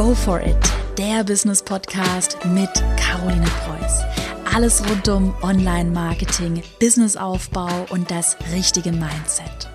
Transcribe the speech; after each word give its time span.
Go 0.00 0.14
for 0.14 0.40
it, 0.40 0.56
der 0.96 1.24
Business 1.24 1.62
Podcast 1.62 2.38
mit 2.54 2.70
Caroline 2.96 3.44
Preuß. 3.44 4.00
Alles 4.54 4.82
rund 4.88 5.06
um 5.10 5.34
Online-Marketing, 5.42 6.62
Businessaufbau 6.80 7.68
und 7.90 8.10
das 8.10 8.38
richtige 8.50 8.92
Mindset. 8.92 9.68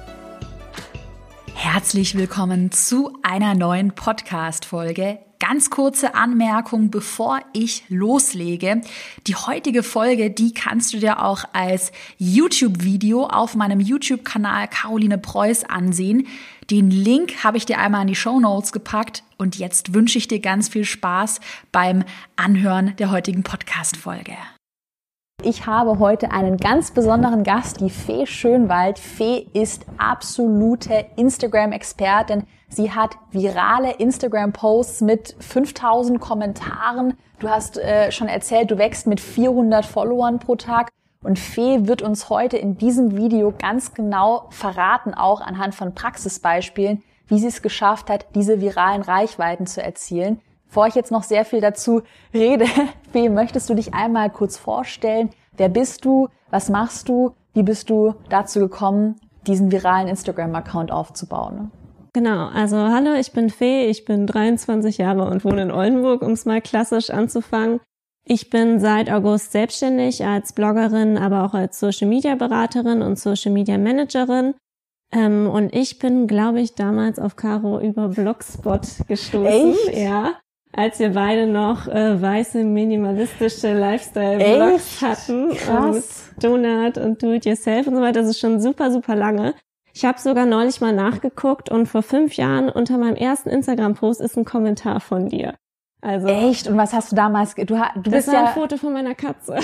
Herzlich 1.54 2.18
willkommen 2.18 2.72
zu 2.72 3.16
einer 3.22 3.54
neuen 3.54 3.92
Podcast-Folge. 3.92 5.20
Ganz 5.38 5.70
kurze 5.70 6.16
Anmerkung, 6.16 6.90
bevor 6.90 7.42
ich 7.54 7.84
loslege. 7.90 8.82
Die 9.28 9.36
heutige 9.36 9.84
Folge, 9.84 10.32
die 10.32 10.56
kannst 10.56 10.92
du 10.96 10.98
dir 10.98 11.24
auch 11.24 11.44
als 11.54 11.92
YouTube-Video 12.18 13.28
auf 13.28 13.54
meinem 13.54 13.80
YouTube-Kanal 13.80 14.70
Caroline 14.70 15.20
Preuß 15.20 15.66
ansehen. 15.66 16.26
Den 16.72 16.90
Link 16.90 17.44
habe 17.44 17.58
ich 17.58 17.68
dir 17.68 17.78
einmal 17.78 18.02
in 18.02 18.08
die 18.08 18.16
Show 18.16 18.40
Notes 18.40 18.72
gepackt 18.72 19.22
und 19.38 19.58
jetzt 19.58 19.94
wünsche 19.94 20.18
ich 20.18 20.28
dir 20.28 20.40
ganz 20.40 20.70
viel 20.70 20.86
Spaß 20.86 21.40
beim 21.72 22.04
Anhören 22.36 22.96
der 22.98 23.12
heutigen 23.12 23.44
Podcast-Folge. 23.44 24.34
Ich 25.44 25.68
habe 25.68 26.00
heute 26.00 26.32
einen 26.32 26.58
ganz 26.58 26.92
besonderen 26.92 27.44
Gast, 27.44 27.80
die 27.80 27.90
Fee 27.90 28.26
Schönwald. 28.26 28.98
Fee 28.98 29.46
ist 29.54 29.86
absolute 29.98 31.06
Instagram-Expertin. 31.18 32.46
Sie 32.68 32.92
hat 32.92 33.16
virale 33.32 33.92
Instagram-Posts 33.92 35.02
mit 35.02 35.36
5000 35.40 36.20
Kommentaren. 36.20 37.16
Du 37.40 37.50
hast 37.50 37.78
äh, 37.78 38.12
schon 38.12 38.28
erzählt, 38.28 38.72
du 38.72 38.78
wächst 38.78 39.08
mit 39.08 39.20
400 39.20 39.86
Followern 39.86 40.40
pro 40.40 40.56
Tag. 40.56 40.90
Und 41.22 41.38
Fee 41.38 41.88
wird 41.88 42.02
uns 42.02 42.30
heute 42.30 42.58
in 42.58 42.78
diesem 42.78 43.16
Video 43.16 43.54
ganz 43.58 43.94
genau 43.94 44.48
verraten, 44.52 45.14
auch 45.14 45.42
anhand 45.42 45.76
von 45.76 45.94
Praxisbeispielen, 45.94 47.04
wie 47.28 47.40
sie 47.40 47.48
es 47.48 47.62
geschafft 47.62 48.10
hat, 48.10 48.28
diese 48.36 48.62
viralen 48.62 49.02
Reichweiten 49.02 49.68
zu 49.68 49.82
erzielen. 49.82 50.42
Bevor 50.68 50.88
ich 50.88 50.96
jetzt 50.96 51.12
noch 51.12 51.24
sehr 51.24 51.46
viel 51.46 51.62
dazu 51.62 52.02
rede, 52.34 52.66
Fee, 53.12 53.30
möchtest 53.30 53.70
du 53.70 53.74
dich 53.76 53.94
einmal 53.94 54.30
kurz 54.30 54.58
vorstellen? 54.58 55.30
Wer 55.58 55.70
bist 55.70 56.06
du? 56.06 56.28
Was 56.50 56.70
machst 56.70 57.10
du? 57.10 57.34
Wie 57.54 57.64
bist 57.64 57.90
du 57.90 58.16
dazu 58.30 58.60
gekommen, 58.60 59.16
diesen 59.48 59.72
viralen 59.72 60.08
Instagram-Account 60.08 60.92
aufzubauen? 60.92 61.72
Genau, 62.14 62.48
also 62.48 62.78
hallo, 62.78 63.14
ich 63.14 63.34
bin 63.34 63.50
Fee, 63.50 63.88
ich 63.88 64.06
bin 64.06 64.26
23 64.26 64.98
Jahre 64.98 65.30
und 65.30 65.44
wohne 65.44 65.64
in 65.64 65.72
Oldenburg, 65.72 66.22
um 66.22 66.32
es 66.32 66.46
mal 66.46 66.62
klassisch 66.62 67.10
anzufangen. 67.10 67.80
Ich 68.28 68.50
bin 68.50 68.80
seit 68.80 69.12
August 69.12 69.52
selbstständig 69.52 70.26
als 70.26 70.54
Bloggerin, 70.54 71.18
aber 71.18 71.44
auch 71.44 71.54
als 71.54 71.80
Social 71.80 72.08
Media 72.08 72.36
Beraterin 72.36 73.02
und 73.02 73.20
Social 73.20 73.52
Media 73.52 73.78
Managerin. 73.78 74.56
Ähm, 75.16 75.50
und 75.50 75.74
ich 75.74 75.98
bin, 75.98 76.28
glaube 76.28 76.60
ich, 76.60 76.76
damals 76.76 77.20
auf 77.20 77.36
Caro 77.38 77.80
über 77.80 78.10
Blogspot 78.10 78.82
gestoßen. 79.08 79.76
Echt? 79.88 79.98
Ja. 79.98 80.34
Als 80.74 81.00
wir 81.00 81.14
beide 81.14 81.48
noch 81.48 81.88
äh, 81.88 82.22
weiße, 82.22 82.66
minimalistische 82.66 83.74
Lifestyle-Blogs 83.74 85.02
hatten. 85.02 85.52
Krass. 85.56 86.32
mit 86.36 86.44
Donut 86.44 86.98
und 86.98 87.24
Do-it-yourself 87.24 87.88
und 87.88 87.96
so 87.96 88.02
weiter. 88.02 88.22
Das 88.22 88.30
ist 88.30 88.40
schon 88.40 88.60
super, 88.60 88.92
super 88.92 89.16
lange. 89.16 89.54
Ich 89.94 90.04
habe 90.04 90.20
sogar 90.20 90.46
neulich 90.46 90.82
mal 90.82 90.92
nachgeguckt 90.92 91.72
und 91.72 91.86
vor 91.86 92.04
fünf 92.04 92.34
Jahren 92.34 92.68
unter 92.68 92.98
meinem 92.98 93.16
ersten 93.16 93.48
Instagram-Post 93.48 94.20
ist 94.20 94.38
ein 94.38 94.44
Kommentar 94.44 95.00
von 95.00 95.30
dir. 95.30 95.56
Also 96.02 96.28
Echt? 96.28 96.68
Und 96.68 96.76
was 96.76 96.92
hast 96.92 97.14
du 97.14 97.16
damals? 97.16 97.56
Du, 97.56 97.64
du 97.64 97.76
das 97.76 98.04
bist 98.04 98.28
war 98.28 98.40
ein 98.40 98.46
ja 98.46 98.52
Foto 98.52 98.76
von 98.76 98.92
meiner 98.92 99.16
Katze. 99.16 99.58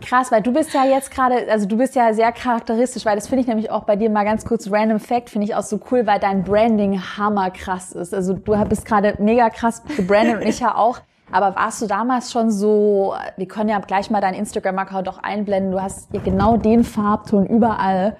Krass, 0.00 0.32
weil 0.32 0.42
du 0.42 0.52
bist 0.52 0.72
ja 0.74 0.84
jetzt 0.84 1.10
gerade, 1.10 1.50
also 1.50 1.66
du 1.66 1.76
bist 1.76 1.94
ja 1.94 2.12
sehr 2.12 2.32
charakteristisch, 2.32 3.04
weil 3.04 3.16
das 3.16 3.28
finde 3.28 3.42
ich 3.42 3.46
nämlich 3.46 3.70
auch 3.70 3.84
bei 3.84 3.96
dir 3.96 4.10
mal 4.10 4.24
ganz 4.24 4.44
kurz 4.44 4.70
random 4.70 5.00
Fact, 5.00 5.30
finde 5.30 5.46
ich 5.46 5.54
auch 5.54 5.62
so 5.62 5.80
cool, 5.90 6.06
weil 6.06 6.18
dein 6.18 6.42
Branding 6.42 7.00
hammer 7.00 7.50
krass 7.50 7.92
ist. 7.92 8.14
Also 8.14 8.34
du 8.34 8.64
bist 8.64 8.84
gerade 8.84 9.14
mega 9.18 9.50
krass 9.50 9.82
gebrandet 9.96 10.42
und 10.42 10.46
ich 10.46 10.60
ja 10.60 10.74
auch. 10.74 11.00
Aber 11.32 11.54
warst 11.54 11.80
du 11.80 11.86
damals 11.86 12.32
schon 12.32 12.50
so, 12.50 13.14
wir 13.36 13.46
können 13.46 13.68
ja 13.68 13.78
gleich 13.78 14.10
mal 14.10 14.20
deinen 14.20 14.34
Instagram-Account 14.34 15.08
auch 15.08 15.18
einblenden, 15.18 15.70
du 15.72 15.80
hast 15.80 16.12
ja 16.12 16.20
genau 16.20 16.56
den 16.56 16.82
Farbton 16.82 17.46
überall. 17.46 18.16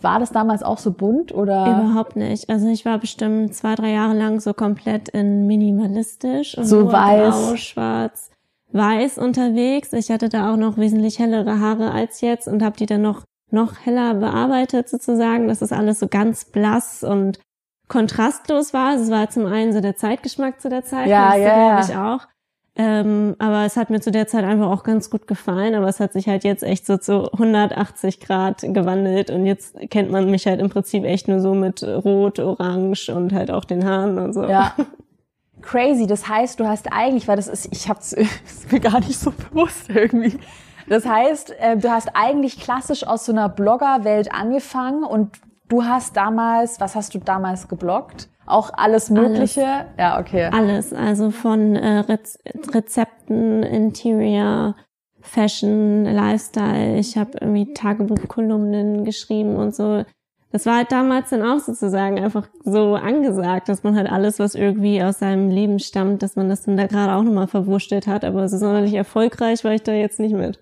War 0.00 0.20
das 0.20 0.30
damals 0.30 0.62
auch 0.62 0.78
so 0.78 0.92
bunt 0.92 1.34
oder? 1.34 1.66
Überhaupt 1.66 2.14
nicht. 2.16 2.48
Also 2.48 2.68
ich 2.68 2.84
war 2.84 2.98
bestimmt 2.98 3.54
zwei, 3.54 3.74
drei 3.74 3.90
Jahre 3.90 4.14
lang 4.14 4.38
so 4.40 4.54
komplett 4.54 5.08
in 5.08 5.46
minimalistisch 5.46 6.56
und 6.56 6.66
So 6.66 6.82
nur 6.82 6.92
weiß. 6.92 7.34
grau, 7.34 7.56
schwarz, 7.56 8.30
weiß 8.72 9.18
unterwegs. 9.18 9.92
Ich 9.92 10.10
hatte 10.10 10.28
da 10.28 10.52
auch 10.52 10.56
noch 10.56 10.76
wesentlich 10.76 11.18
hellere 11.18 11.60
Haare 11.60 11.90
als 11.92 12.20
jetzt 12.20 12.48
und 12.48 12.62
habe 12.62 12.76
die 12.76 12.86
dann 12.86 13.02
noch 13.02 13.22
noch 13.50 13.86
heller 13.86 14.14
bearbeitet 14.14 14.88
sozusagen, 14.88 15.48
dass 15.48 15.60
das 15.60 15.72
alles 15.72 16.00
so 16.00 16.08
ganz 16.08 16.44
blass 16.44 17.02
und 17.02 17.38
kontrastlos 17.88 18.74
war. 18.74 18.90
Also 18.90 19.04
Es 19.04 19.10
war 19.10 19.30
zum 19.30 19.46
einen 19.46 19.72
so 19.72 19.80
der 19.80 19.96
Zeitgeschmack 19.96 20.60
zu 20.60 20.68
der 20.68 20.84
Zeit, 20.84 21.08
Ja, 21.08 21.30
das 21.30 21.38
ja, 21.38 21.54
glaube 21.54 21.60
ja. 21.60 21.80
ich 21.80 21.96
auch. 21.96 22.28
Ähm, 22.80 23.34
aber 23.40 23.64
es 23.64 23.76
hat 23.76 23.90
mir 23.90 24.00
zu 24.00 24.12
der 24.12 24.28
Zeit 24.28 24.44
einfach 24.44 24.68
auch 24.68 24.84
ganz 24.84 25.10
gut 25.10 25.26
gefallen. 25.26 25.74
Aber 25.74 25.88
es 25.88 25.98
hat 25.98 26.12
sich 26.12 26.28
halt 26.28 26.44
jetzt 26.44 26.62
echt 26.62 26.86
so 26.86 26.96
zu 26.96 27.32
180 27.32 28.20
Grad 28.20 28.60
gewandelt. 28.62 29.30
Und 29.30 29.46
jetzt 29.46 29.76
kennt 29.90 30.12
man 30.12 30.30
mich 30.30 30.46
halt 30.46 30.60
im 30.60 30.68
Prinzip 30.68 31.04
echt 31.04 31.26
nur 31.26 31.40
so 31.40 31.54
mit 31.54 31.82
Rot, 31.82 32.38
Orange 32.38 33.08
und 33.12 33.32
halt 33.32 33.50
auch 33.50 33.64
den 33.64 33.84
Haaren 33.84 34.18
und 34.18 34.32
so. 34.32 34.44
Ja. 34.44 34.74
Crazy. 35.62 36.06
Das 36.06 36.28
heißt, 36.28 36.60
du 36.60 36.66
hast 36.66 36.92
eigentlich, 36.92 37.28
weil 37.28 37.36
das 37.36 37.48
ist, 37.48 37.68
ich 37.72 37.88
hab's 37.88 38.12
ist 38.12 38.70
mir 38.70 38.80
gar 38.80 39.00
nicht 39.00 39.18
so 39.18 39.30
bewusst 39.30 39.88
irgendwie. 39.88 40.38
Das 40.88 41.06
heißt, 41.06 41.50
äh, 41.58 41.76
du 41.76 41.90
hast 41.90 42.10
eigentlich 42.14 42.58
klassisch 42.60 43.06
aus 43.06 43.26
so 43.26 43.32
einer 43.32 43.48
Bloggerwelt 43.48 44.32
angefangen 44.32 45.04
und 45.04 45.36
du 45.68 45.84
hast 45.84 46.16
damals, 46.16 46.80
was 46.80 46.94
hast 46.94 47.14
du 47.14 47.18
damals 47.18 47.68
gebloggt? 47.68 48.28
Auch 48.46 48.70
alles 48.72 49.10
Mögliche? 49.10 49.86
Ja, 49.98 50.18
okay. 50.18 50.48
Alles, 50.50 50.94
also 50.94 51.30
von 51.30 51.76
äh, 51.76 51.98
Rez 51.98 52.38
Rezepten, 52.72 53.62
Interior, 53.62 54.74
Fashion, 55.20 56.04
Lifestyle. 56.04 56.96
Ich 56.96 57.18
habe 57.18 57.32
irgendwie 57.40 57.74
Tagebuchkolumnen 57.74 59.04
geschrieben 59.04 59.56
und 59.56 59.74
so. 59.74 60.04
Das 60.50 60.64
war 60.64 60.76
halt 60.76 60.92
damals 60.92 61.28
dann 61.28 61.42
auch 61.42 61.58
sozusagen 61.58 62.18
einfach 62.18 62.48
so 62.64 62.94
angesagt, 62.94 63.68
dass 63.68 63.82
man 63.82 63.96
halt 63.96 64.10
alles, 64.10 64.38
was 64.38 64.54
irgendwie 64.54 65.02
aus 65.02 65.18
seinem 65.18 65.50
Leben 65.50 65.78
stammt, 65.78 66.22
dass 66.22 66.36
man 66.36 66.48
das 66.48 66.62
dann 66.62 66.78
da 66.78 66.86
gerade 66.86 67.12
auch 67.14 67.22
nochmal 67.22 67.48
verwurschtelt 67.48 68.06
hat. 68.06 68.24
Aber 68.24 68.48
so 68.48 68.56
sonderlich 68.56 68.94
erfolgreich 68.94 69.62
war 69.64 69.72
ich 69.72 69.82
da 69.82 69.92
jetzt 69.92 70.18
nicht 70.18 70.34
mit. 70.34 70.58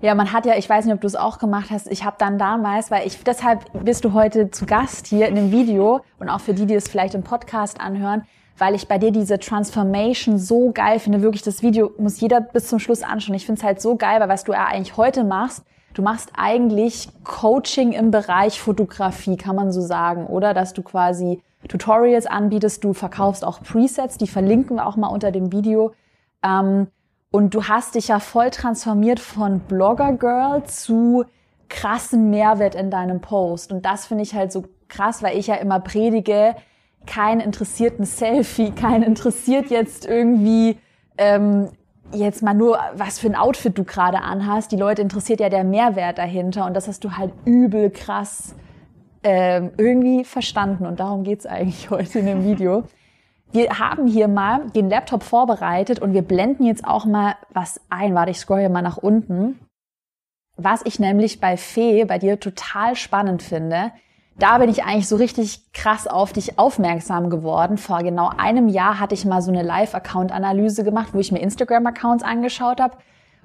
Ja, 0.00 0.14
man 0.14 0.32
hat 0.32 0.46
ja, 0.46 0.56
ich 0.56 0.68
weiß 0.68 0.84
nicht, 0.84 0.94
ob 0.94 1.00
du 1.00 1.06
es 1.06 1.16
auch 1.16 1.38
gemacht 1.38 1.70
hast. 1.70 1.90
Ich 1.90 2.04
habe 2.04 2.16
dann 2.18 2.38
damals, 2.38 2.90
weil 2.90 3.06
ich 3.06 3.24
deshalb 3.24 3.64
bist 3.84 4.04
du 4.04 4.12
heute 4.12 4.50
zu 4.50 4.66
Gast 4.66 5.06
hier 5.06 5.26
in 5.28 5.34
dem 5.34 5.50
Video 5.50 6.02
und 6.20 6.28
auch 6.28 6.40
für 6.40 6.54
die, 6.54 6.66
die 6.66 6.74
es 6.74 6.88
vielleicht 6.88 7.14
im 7.14 7.22
Podcast 7.22 7.80
anhören, 7.80 8.22
weil 8.58 8.74
ich 8.74 8.86
bei 8.86 8.98
dir 8.98 9.10
diese 9.10 9.38
Transformation 9.38 10.38
so 10.38 10.70
geil 10.72 11.00
finde. 11.00 11.22
Wirklich, 11.22 11.42
das 11.42 11.62
Video 11.62 11.90
muss 11.98 12.20
jeder 12.20 12.40
bis 12.40 12.68
zum 12.68 12.78
Schluss 12.78 13.02
anschauen. 13.02 13.34
Ich 13.34 13.46
finde 13.46 13.60
es 13.60 13.64
halt 13.64 13.80
so 13.80 13.96
geil, 13.96 14.20
weil 14.20 14.28
was 14.28 14.44
du 14.44 14.52
ja 14.52 14.66
eigentlich 14.66 14.96
heute 14.96 15.24
machst, 15.24 15.64
du 15.94 16.02
machst 16.02 16.30
eigentlich 16.36 17.08
Coaching 17.24 17.92
im 17.92 18.10
Bereich 18.10 18.60
Fotografie, 18.60 19.36
kann 19.36 19.56
man 19.56 19.72
so 19.72 19.80
sagen, 19.80 20.26
oder? 20.26 20.52
Dass 20.52 20.74
du 20.74 20.82
quasi 20.82 21.40
Tutorials 21.68 22.26
anbietest, 22.26 22.84
du 22.84 22.92
verkaufst 22.92 23.44
auch 23.44 23.62
Presets, 23.62 24.18
die 24.18 24.26
verlinken 24.26 24.76
wir 24.76 24.86
auch 24.86 24.96
mal 24.96 25.08
unter 25.08 25.32
dem 25.32 25.52
Video. 25.52 25.94
Ähm, 26.44 26.88
und 27.30 27.54
du 27.54 27.64
hast 27.64 27.94
dich 27.94 28.08
ja 28.08 28.20
voll 28.20 28.50
transformiert 28.50 29.18
von 29.18 29.60
Blogger-Girl 29.60 30.64
zu 30.64 31.24
krassen 31.68 32.30
Mehrwert 32.30 32.74
in 32.74 32.90
deinem 32.90 33.20
Post. 33.20 33.72
Und 33.72 33.84
das 33.84 34.06
finde 34.06 34.22
ich 34.22 34.34
halt 34.34 34.52
so 34.52 34.64
krass, 34.88 35.22
weil 35.22 35.38
ich 35.38 35.46
ja 35.46 35.56
immer 35.56 35.80
predige, 35.80 36.54
kein 37.06 37.40
interessierten 37.40 38.04
Selfie, 38.04 38.70
kein 38.70 39.02
interessiert 39.02 39.70
jetzt 39.70 40.06
irgendwie 40.06 40.78
ähm, 41.18 41.70
jetzt 42.14 42.42
mal 42.42 42.54
nur, 42.54 42.78
was 42.94 43.18
für 43.18 43.26
ein 43.26 43.34
Outfit 43.34 43.76
du 43.76 43.84
gerade 43.84 44.20
anhast. 44.20 44.72
Die 44.72 44.76
Leute 44.76 45.02
interessiert 45.02 45.40
ja 45.40 45.48
der 45.48 45.64
Mehrwert 45.64 46.18
dahinter. 46.18 46.66
Und 46.66 46.74
das 46.74 46.88
hast 46.88 47.04
du 47.04 47.16
halt 47.16 47.32
übel 47.44 47.90
krass 47.90 48.54
ähm, 49.22 49.72
irgendwie 49.76 50.24
verstanden. 50.24 50.86
Und 50.86 51.00
darum 51.00 51.24
geht's 51.24 51.46
eigentlich 51.46 51.90
heute 51.90 52.20
in 52.20 52.26
dem 52.26 52.44
Video. 52.44 52.84
Wir 53.52 53.78
haben 53.78 54.06
hier 54.06 54.26
mal 54.26 54.68
den 54.70 54.90
Laptop 54.90 55.22
vorbereitet 55.22 56.00
und 56.00 56.12
wir 56.12 56.22
blenden 56.22 56.64
jetzt 56.64 56.84
auch 56.84 57.04
mal 57.04 57.36
was 57.50 57.80
ein. 57.88 58.14
Warte, 58.14 58.32
ich 58.32 58.38
scroll 58.38 58.60
hier 58.60 58.68
mal 58.68 58.82
nach 58.82 58.96
unten. 58.96 59.60
Was 60.56 60.82
ich 60.84 60.98
nämlich 60.98 61.40
bei 61.40 61.56
Fee, 61.56 62.04
bei 62.04 62.18
dir 62.18 62.38
total 62.40 62.96
spannend 62.96 63.42
finde, 63.42 63.92
da 64.38 64.58
bin 64.58 64.68
ich 64.68 64.84
eigentlich 64.84 65.08
so 65.08 65.16
richtig 65.16 65.72
krass 65.72 66.06
auf 66.06 66.32
dich 66.32 66.58
aufmerksam 66.58 67.30
geworden. 67.30 67.78
Vor 67.78 68.02
genau 68.02 68.30
einem 68.36 68.68
Jahr 68.68 68.98
hatte 68.98 69.14
ich 69.14 69.24
mal 69.24 69.42
so 69.42 69.52
eine 69.52 69.62
Live-Account-Analyse 69.62 70.82
gemacht, 70.82 71.10
wo 71.12 71.18
ich 71.18 71.30
mir 71.30 71.40
Instagram-Accounts 71.40 72.24
angeschaut 72.24 72.80
habe. 72.80 72.96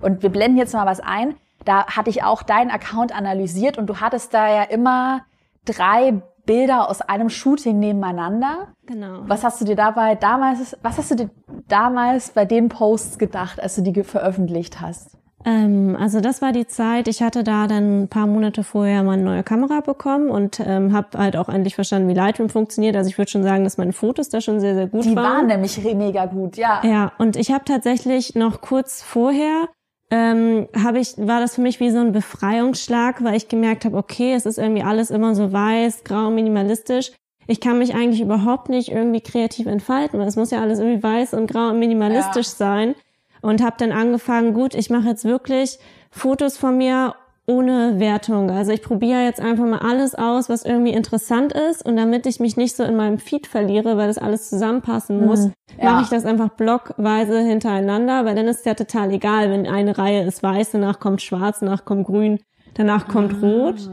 Und 0.02 0.24
wir 0.24 0.30
blenden 0.30 0.58
jetzt 0.58 0.74
mal 0.74 0.86
was 0.86 1.00
ein. 1.00 1.36
Da 1.66 1.86
hatte 1.88 2.10
ich 2.10 2.24
auch 2.24 2.42
deinen 2.42 2.72
Account 2.72 3.16
analysiert 3.16 3.78
und 3.78 3.88
du 3.88 3.98
hattest 3.98 4.34
da 4.34 4.48
ja 4.50 4.64
immer 4.64 5.22
drei 5.66 6.22
Bilder 6.46 6.90
aus 6.90 7.02
einem 7.02 7.30
Shooting 7.30 7.78
nebeneinander. 7.78 8.70
Genau. 8.88 9.20
Was 9.28 9.44
hast 9.44 9.62
du 9.62 9.66
dir 9.66 9.76
dabei 9.76 10.16
damals, 10.16 10.76
was 10.82 10.98
hast 10.98 11.12
du 11.12 11.16
dir 11.16 11.30
damals 11.68 12.32
bei 12.32 12.46
den 12.46 12.70
Posts 12.70 13.20
gedacht, 13.20 13.62
als 13.62 13.76
du 13.76 13.84
die 13.84 14.04
veröffentlicht 14.04 14.82
hast? 14.82 15.19
Ähm, 15.46 15.96
also 16.00 16.20
das 16.20 16.42
war 16.42 16.52
die 16.52 16.68
Zeit. 16.68 17.08
Ich 17.08 17.22
hatte 17.22 17.44
da 17.44 17.68
dann 17.68 18.04
ein 18.04 18.08
paar 18.08 18.28
Monate 18.28 18.64
vorher 18.64 19.04
mal 19.04 19.14
eine 19.14 19.24
neue 19.24 19.44
Kamera 19.44 19.80
bekommen 19.80 20.30
und 20.30 20.60
ähm, 20.60 20.94
habe 20.94 21.18
halt 21.18 21.38
auch 21.38 21.50
endlich 21.50 21.76
verstanden, 21.76 22.10
wie 22.10 22.14
Lightroom 22.14 22.50
funktioniert. 22.50 22.96
Also 22.96 23.10
ich 23.10 23.18
würde 23.18 23.32
schon 23.32 23.44
sagen, 23.44 23.64
dass 23.64 23.78
meine 23.78 23.94
Fotos 23.94 24.30
da 24.30 24.42
schon 24.42 24.60
sehr, 24.60 24.76
sehr 24.76 24.88
gut 24.88 25.06
Die 25.06 25.16
waren. 25.16 25.48
Die 25.48 25.54
waren 25.54 25.62
nämlich 25.62 25.82
mega 25.96 26.26
gut, 26.26 26.58
ja. 26.58 26.82
Ja, 26.84 27.14
und 27.18 27.36
ich 27.36 27.52
habe 27.52 27.64
tatsächlich 27.66 28.36
noch 28.36 28.62
kurz 28.62 29.02
vorher 29.02 29.70
ähm, 30.12 30.68
habe 30.76 31.00
ich 31.00 31.14
war 31.18 31.40
das 31.40 31.56
für 31.56 31.62
mich 31.62 31.80
wie 31.80 31.92
so 31.92 32.00
ein 32.00 32.12
Befreiungsschlag, 32.12 33.24
weil 33.24 33.36
ich 33.36 33.48
gemerkt 33.48 33.86
habe, 33.86 33.96
okay, 33.96 34.34
es 34.34 34.46
ist 34.48 34.58
irgendwie 34.58 34.82
alles 34.82 35.12
immer 35.12 35.36
so 35.36 35.52
weiß, 35.52 36.04
grau, 36.04 36.32
minimalistisch. 36.32 37.12
Ich 37.46 37.62
kann 37.62 37.78
mich 37.78 37.94
eigentlich 37.94 38.22
überhaupt 38.22 38.70
nicht 38.70 38.92
irgendwie 38.92 39.22
kreativ 39.22 39.68
entfalten, 39.68 40.20
weil 40.20 40.28
es 40.28 40.36
muss 40.36 40.52
ja 40.52 40.62
alles 40.62 40.80
irgendwie 40.80 41.02
weiß 41.02 41.34
und 41.36 41.50
grau 41.50 41.70
und 41.70 41.80
minimalistisch 41.80 42.48
ja. 42.48 42.54
sein 42.54 42.96
und 43.42 43.64
habe 43.64 43.76
dann 43.80 43.92
angefangen, 43.92 44.54
gut, 44.54 44.76
ich 44.76 44.90
mache 44.90 45.08
jetzt 45.08 45.26
wirklich 45.26 45.80
Fotos 46.12 46.58
von 46.58 46.78
mir 46.78 47.16
ohne 47.50 48.00
Wertung. 48.00 48.52
Also 48.52 48.72
ich 48.72 48.84
probiere 48.84 49.24
jetzt 49.24 49.42
einfach 49.42 49.66
mal 49.66 49.80
alles 49.80 50.14
aus, 50.14 50.50
was 50.50 50.64
irgendwie 50.64 50.92
interessant 50.92 51.52
ist 51.52 51.84
und 51.84 51.98
damit 51.98 52.28
ich 52.28 52.40
mich 52.40 52.58
nicht 52.58 52.76
so 52.76 52.84
in 52.84 52.96
meinem 52.96 53.18
Feed 53.18 53.48
verliere, 53.48 53.98
weil 53.98 54.08
das 54.08 54.20
alles 54.20 54.50
zusammenpassen 54.50 55.26
muss, 55.26 55.48
mhm, 55.48 55.54
ja. 55.82 55.94
mache 55.94 56.04
ich 56.04 56.10
das 56.10 56.26
einfach 56.26 56.50
blockweise 56.50 57.40
hintereinander, 57.42 58.24
weil 58.24 58.36
dann 58.36 58.48
ist 58.48 58.60
es 58.60 58.66
ja 58.66 58.76
total 58.76 59.12
egal, 59.12 59.50
wenn 59.50 59.66
eine 59.68 59.98
Reihe 59.98 60.24
ist 60.26 60.44
weiß, 60.44 60.72
danach 60.72 61.00
kommt 61.00 61.24
schwarz, 61.24 61.62
danach 61.62 61.86
kommt 61.86 62.06
grün, 62.06 62.40
danach 62.76 63.08
kommt 63.08 63.34
ah. 63.34 63.46
rot. 63.46 63.90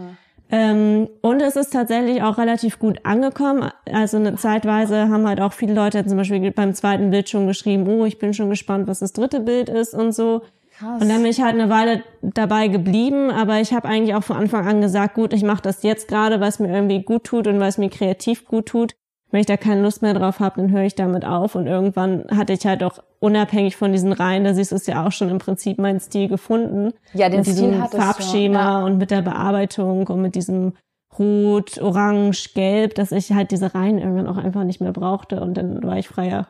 Ähm, 0.50 1.08
und 1.22 1.40
es 1.40 1.56
ist 1.56 1.72
tatsächlich 1.72 2.22
auch 2.22 2.38
relativ 2.38 2.78
gut 2.78 3.00
angekommen. 3.04 3.70
Also 3.90 4.16
eine 4.16 4.37
Zeitweise 4.37 5.08
haben 5.08 5.26
halt 5.26 5.40
auch 5.40 5.52
viele 5.52 5.75
Leute 5.75 6.04
zum 6.06 6.16
Beispiel 6.16 6.50
beim 6.52 6.72
zweiten 6.75 7.10
Bild 7.10 7.28
schon 7.28 7.46
geschrieben, 7.46 7.87
oh, 7.88 8.04
ich 8.04 8.19
bin 8.19 8.32
schon 8.32 8.50
gespannt, 8.50 8.87
was 8.87 9.00
das 9.00 9.12
dritte 9.12 9.40
Bild 9.40 9.69
ist 9.69 9.93
und 9.93 10.12
so. 10.12 10.43
Krass. 10.78 11.00
Und 11.00 11.08
dann 11.08 11.22
bin 11.22 11.31
ich 11.31 11.40
halt 11.40 11.54
eine 11.54 11.70
Weile 11.70 12.02
dabei 12.22 12.69
geblieben, 12.69 13.31
aber 13.31 13.60
ich 13.60 13.72
habe 13.72 13.88
eigentlich 13.88 14.14
auch 14.14 14.22
von 14.22 14.37
Anfang 14.37 14.66
an 14.66 14.81
gesagt, 14.81 15.14
gut, 15.14 15.32
ich 15.32 15.43
mache 15.43 15.62
das 15.62 15.82
jetzt 15.82 16.06
gerade, 16.06 16.38
weil 16.40 16.50
es 16.50 16.58
mir 16.58 16.69
irgendwie 16.69 17.02
gut 17.02 17.25
tut 17.25 17.46
und 17.46 17.58
weil 17.58 17.69
es 17.69 17.78
mir 17.78 17.88
kreativ 17.88 18.44
gut 18.44 18.66
tut. 18.66 18.94
Wenn 19.31 19.40
ich 19.40 19.46
da 19.46 19.56
keine 19.56 19.82
Lust 19.82 20.02
mehr 20.02 20.14
drauf 20.14 20.38
habe, 20.40 20.61
dann 20.61 20.70
höre 20.70 20.84
ich 20.84 20.94
damit 20.94 21.25
auf. 21.25 21.56
Und 21.56 21.67
irgendwann 21.67 22.25
hatte 22.31 22.52
ich 22.52 22.64
halt 22.67 22.82
auch 22.82 23.00
unabhängig 23.19 23.76
von 23.76 23.93
diesen 23.93 24.12
Reihen, 24.12 24.44
da 24.44 24.55
siehst 24.55 24.73
du 24.73 24.76
es 24.76 24.87
ja 24.87 25.05
auch 25.05 25.12
schon 25.12 25.31
im 25.31 25.38
Prinzip 25.38 25.78
meinen 25.78 26.00
Stil 26.00 26.28
gefunden. 26.28 26.93
Ja, 27.12 27.28
den 27.28 27.38
mit 27.38 27.46
Stil 27.49 27.70
diesem 27.70 27.88
Farbschema 27.88 28.81
ja. 28.81 28.84
und 28.84 28.99
mit 28.99 29.11
der 29.11 29.23
Bearbeitung 29.23 30.06
und 30.06 30.23
mit 30.23 30.34
diesem 30.34 30.75
Rot, 31.19 31.78
Orange, 31.81 32.50
Gelb, 32.55 32.94
dass 32.94 33.11
ich 33.11 33.32
halt 33.32 33.50
diese 33.50 33.75
Reihen 33.75 33.99
irgendwann 33.99 34.26
auch 34.28 34.37
einfach 34.37 34.64
nicht 34.64 34.81
mehr 34.81 34.93
brauchte 34.93 35.40
und 35.40 35.55
dann 35.55 35.82
war 35.82 35.99
ich 35.99 36.08
freier. 36.08 36.49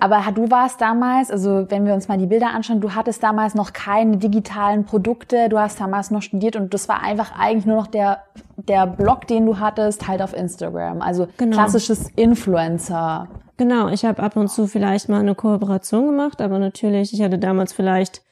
Aber 0.00 0.22
du 0.32 0.50
warst 0.50 0.80
damals, 0.80 1.30
also 1.30 1.66
wenn 1.70 1.86
wir 1.86 1.94
uns 1.94 2.08
mal 2.08 2.18
die 2.18 2.26
Bilder 2.26 2.48
anschauen, 2.48 2.80
du 2.80 2.94
hattest 2.94 3.22
damals 3.22 3.54
noch 3.54 3.72
keine 3.72 4.16
digitalen 4.16 4.84
Produkte, 4.84 5.48
du 5.48 5.58
hast 5.58 5.80
damals 5.80 6.10
noch 6.10 6.22
studiert 6.22 6.56
und 6.56 6.72
das 6.74 6.88
war 6.88 7.02
einfach 7.02 7.38
eigentlich 7.38 7.66
nur 7.66 7.76
noch 7.76 7.86
der, 7.86 8.22
der 8.56 8.86
Blog, 8.86 9.26
den 9.26 9.46
du 9.46 9.58
hattest, 9.58 10.06
halt 10.06 10.22
auf 10.22 10.34
Instagram. 10.34 11.02
Also 11.02 11.28
genau. 11.36 11.56
klassisches 11.56 12.10
Influencer. 12.16 13.28
Genau, 13.56 13.88
ich 13.88 14.04
habe 14.04 14.22
ab 14.22 14.36
und 14.36 14.48
zu 14.48 14.66
vielleicht 14.66 15.08
mal 15.08 15.20
eine 15.20 15.34
Kooperation 15.34 16.06
gemacht, 16.06 16.40
aber 16.42 16.58
natürlich, 16.58 17.12
ich 17.12 17.22
hatte 17.22 17.38
damals 17.38 17.72
vielleicht 17.72 18.22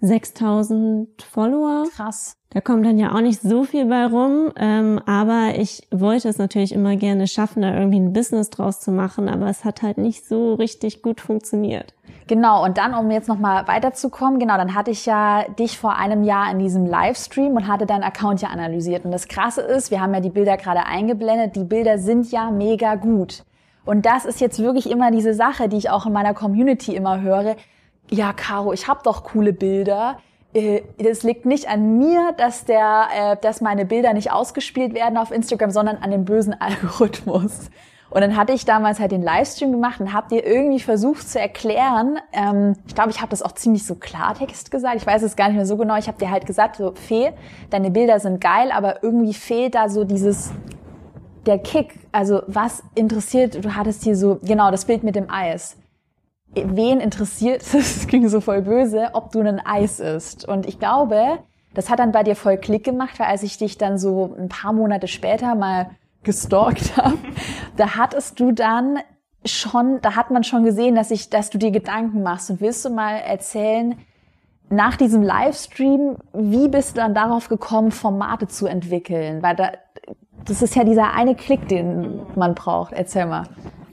6000 0.00 1.22
Follower. 1.22 1.84
Krass. 1.94 2.36
Da 2.50 2.60
kommt 2.60 2.86
dann 2.86 2.98
ja 2.98 3.12
auch 3.12 3.20
nicht 3.20 3.40
so 3.40 3.64
viel 3.64 3.86
bei 3.86 4.06
rum, 4.06 4.52
ähm, 4.56 5.00
aber 5.06 5.58
ich 5.58 5.88
wollte 5.90 6.28
es 6.28 6.38
natürlich 6.38 6.72
immer 6.72 6.94
gerne 6.94 7.26
schaffen, 7.26 7.62
da 7.62 7.74
irgendwie 7.74 7.98
ein 7.98 8.12
Business 8.12 8.48
draus 8.48 8.78
zu 8.78 8.92
machen, 8.92 9.28
aber 9.28 9.48
es 9.48 9.64
hat 9.64 9.82
halt 9.82 9.98
nicht 9.98 10.28
so 10.28 10.54
richtig 10.54 11.02
gut 11.02 11.20
funktioniert. 11.20 11.94
Genau, 12.28 12.64
und 12.64 12.78
dann, 12.78 12.94
um 12.94 13.10
jetzt 13.10 13.28
nochmal 13.28 13.66
weiterzukommen, 13.66 14.38
genau, 14.38 14.56
dann 14.56 14.74
hatte 14.74 14.92
ich 14.92 15.04
ja 15.04 15.44
dich 15.58 15.76
vor 15.78 15.96
einem 15.96 16.22
Jahr 16.22 16.48
in 16.52 16.60
diesem 16.60 16.86
Livestream 16.86 17.54
und 17.54 17.66
hatte 17.66 17.86
deinen 17.86 18.04
Account 18.04 18.40
ja 18.40 18.50
analysiert. 18.50 19.04
Und 19.04 19.10
das 19.10 19.26
Krasse 19.26 19.60
ist, 19.60 19.90
wir 19.90 20.00
haben 20.00 20.14
ja 20.14 20.20
die 20.20 20.30
Bilder 20.30 20.56
gerade 20.56 20.86
eingeblendet, 20.86 21.56
die 21.56 21.64
Bilder 21.64 21.98
sind 21.98 22.30
ja 22.30 22.52
mega 22.52 22.94
gut. 22.94 23.42
Und 23.84 24.06
das 24.06 24.24
ist 24.24 24.40
jetzt 24.40 24.60
wirklich 24.60 24.88
immer 24.88 25.10
diese 25.10 25.34
Sache, 25.34 25.68
die 25.68 25.76
ich 25.76 25.90
auch 25.90 26.06
in 26.06 26.12
meiner 26.12 26.34
Community 26.34 26.94
immer 26.94 27.20
höre. 27.20 27.56
Ja, 28.10 28.32
Caro, 28.32 28.72
ich 28.72 28.88
habe 28.88 29.00
doch 29.02 29.24
coole 29.24 29.52
Bilder 29.52 30.18
äh, 30.54 30.82
liegt 30.98 31.46
nicht 31.46 31.68
an 31.68 31.98
mir, 31.98 32.32
dass 32.36 32.64
der, 32.64 33.06
äh, 33.14 33.36
dass 33.40 33.60
meine 33.60 33.84
Bilder 33.84 34.12
nicht 34.14 34.32
ausgespielt 34.32 34.94
werden 34.94 35.18
auf 35.18 35.30
Instagram, 35.30 35.70
sondern 35.70 35.96
an 35.98 36.10
dem 36.10 36.24
bösen 36.24 36.54
Algorithmus. 36.60 37.70
Und 38.10 38.20
dann 38.20 38.36
hatte 38.36 38.52
ich 38.52 38.64
damals 38.64 39.00
halt 39.00 39.10
den 39.10 39.22
Livestream 39.22 39.72
gemacht 39.72 40.00
und 40.00 40.12
habe 40.12 40.28
dir 40.28 40.46
irgendwie 40.46 40.78
versucht 40.78 41.28
zu 41.28 41.40
erklären. 41.40 42.18
Ähm, 42.32 42.76
ich 42.86 42.94
glaube, 42.94 43.10
ich 43.10 43.20
habe 43.20 43.30
das 43.30 43.42
auch 43.42 43.52
ziemlich 43.52 43.84
so 43.84 43.96
Klartext 43.96 44.70
gesagt. 44.70 44.96
Ich 44.96 45.06
weiß 45.06 45.22
es 45.22 45.34
gar 45.34 45.48
nicht 45.48 45.56
mehr 45.56 45.66
so 45.66 45.76
genau. 45.76 45.96
Ich 45.96 46.06
habe 46.06 46.18
dir 46.18 46.30
halt 46.30 46.46
gesagt, 46.46 46.76
so 46.76 46.92
Fee, 46.94 47.32
deine 47.70 47.90
Bilder 47.90 48.20
sind 48.20 48.40
geil, 48.40 48.70
aber 48.70 49.02
irgendwie 49.02 49.34
fehlt 49.34 49.74
da 49.74 49.88
so 49.88 50.04
dieses 50.04 50.52
der 51.46 51.58
Kick. 51.58 51.98
Also 52.12 52.42
was 52.46 52.84
interessiert? 52.94 53.64
Du 53.64 53.74
hattest 53.74 54.04
hier 54.04 54.16
so 54.16 54.38
genau 54.44 54.70
das 54.70 54.84
Bild 54.84 55.02
mit 55.02 55.16
dem 55.16 55.28
Eis 55.28 55.76
wen 56.54 57.00
interessiert, 57.00 57.62
das 57.72 58.06
klingt 58.06 58.30
so 58.30 58.40
voll 58.40 58.62
böse, 58.62 59.10
ob 59.12 59.32
du 59.32 59.40
ein 59.40 59.64
Eis 59.64 60.00
isst. 60.00 60.46
Und 60.46 60.66
ich 60.66 60.78
glaube, 60.78 61.38
das 61.74 61.90
hat 61.90 61.98
dann 61.98 62.12
bei 62.12 62.22
dir 62.22 62.36
voll 62.36 62.56
Klick 62.56 62.84
gemacht, 62.84 63.18
weil 63.18 63.26
als 63.26 63.42
ich 63.42 63.58
dich 63.58 63.78
dann 63.78 63.98
so 63.98 64.34
ein 64.38 64.48
paar 64.48 64.72
Monate 64.72 65.08
später 65.08 65.54
mal 65.54 65.90
gestalkt 66.22 66.96
habe, 66.96 67.18
da 67.76 67.96
hattest 67.96 68.38
du 68.40 68.52
dann 68.52 68.98
schon, 69.44 70.00
da 70.00 70.16
hat 70.16 70.30
man 70.30 70.44
schon 70.44 70.64
gesehen, 70.64 70.94
dass 70.94 71.10
ich, 71.10 71.28
dass 71.30 71.50
du 71.50 71.58
dir 71.58 71.70
Gedanken 71.70 72.22
machst. 72.22 72.50
Und 72.50 72.60
willst 72.60 72.84
du 72.84 72.90
mal 72.90 73.16
erzählen, 73.16 73.96
nach 74.70 74.96
diesem 74.96 75.22
Livestream, 75.22 76.16
wie 76.32 76.68
bist 76.68 76.96
du 76.96 77.00
dann 77.00 77.14
darauf 77.14 77.48
gekommen, 77.48 77.90
Formate 77.90 78.48
zu 78.48 78.66
entwickeln? 78.66 79.42
Weil 79.42 79.56
da, 79.56 79.72
das 80.46 80.62
ist 80.62 80.74
ja 80.74 80.84
dieser 80.84 81.12
eine 81.12 81.34
Klick, 81.34 81.68
den 81.68 82.20
man 82.34 82.54
braucht. 82.54 82.92
Erzähl 82.92 83.26
mal. 83.26 83.44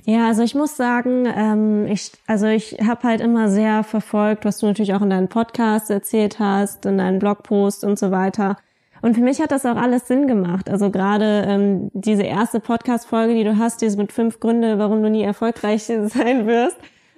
Ja, 0.05 0.27
also 0.27 0.41
ich 0.41 0.55
muss 0.55 0.75
sagen, 0.77 1.27
ähm, 1.27 1.85
ich, 1.85 2.11
also 2.25 2.47
ich 2.47 2.77
habe 2.85 3.03
halt 3.03 3.21
immer 3.21 3.49
sehr 3.49 3.83
verfolgt, 3.83 4.45
was 4.45 4.57
du 4.59 4.65
natürlich 4.65 4.93
auch 4.95 5.01
in 5.01 5.11
deinen 5.11 5.27
Podcasts 5.27 5.89
erzählt 5.89 6.39
hast, 6.39 6.85
in 6.85 6.97
deinen 6.97 7.19
Blogposts 7.19 7.83
und 7.83 7.99
so 7.99 8.09
weiter. 8.09 8.57
Und 9.03 9.15
für 9.15 9.21
mich 9.21 9.41
hat 9.41 9.51
das 9.51 9.65
auch 9.65 9.75
alles 9.75 10.07
Sinn 10.07 10.27
gemacht. 10.27 10.69
Also 10.69 10.89
gerade 10.91 11.45
ähm, 11.47 11.89
diese 11.93 12.23
erste 12.23 12.59
Podcast-Folge, 12.59 13.33
die 13.33 13.43
du 13.43 13.57
hast, 13.57 13.81
diese 13.81 13.97
mit 13.97 14.11
fünf 14.11 14.39
Gründe, 14.39 14.77
warum 14.79 15.01
du 15.03 15.09
nie 15.09 15.23
erfolgreich 15.23 15.83
sein 16.05 16.47
wirst. 16.47 16.77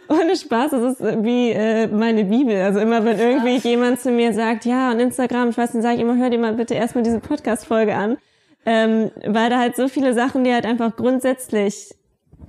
Ohne 0.10 0.36
Spaß, 0.36 0.72
das 0.72 1.00
ist 1.00 1.24
wie 1.24 1.52
äh, 1.52 1.88
meine 1.88 2.26
Bibel. 2.26 2.62
Also 2.62 2.80
immer, 2.80 3.06
wenn 3.06 3.18
irgendwie 3.18 3.56
jemand 3.58 4.02
zu 4.02 4.12
mir 4.12 4.34
sagt, 4.34 4.66
ja, 4.66 4.92
und 4.92 5.00
Instagram, 5.00 5.50
ich 5.50 5.58
weiß 5.58 5.74
nicht, 5.74 5.84
sage 5.84 5.96
ich 5.96 6.02
immer, 6.02 6.18
hör 6.18 6.30
dir 6.30 6.40
mal 6.40 6.54
bitte 6.54 6.74
erstmal 6.74 7.04
diese 7.04 7.20
Podcast-Folge 7.20 7.96
an. 7.96 8.18
Ähm, 8.66 9.12
weil 9.26 9.50
da 9.50 9.60
halt 9.60 9.76
so 9.76 9.88
viele 9.88 10.14
Sachen, 10.14 10.44
die 10.44 10.54
halt 10.54 10.66
einfach 10.66 10.96
grundsätzlich 10.96 11.94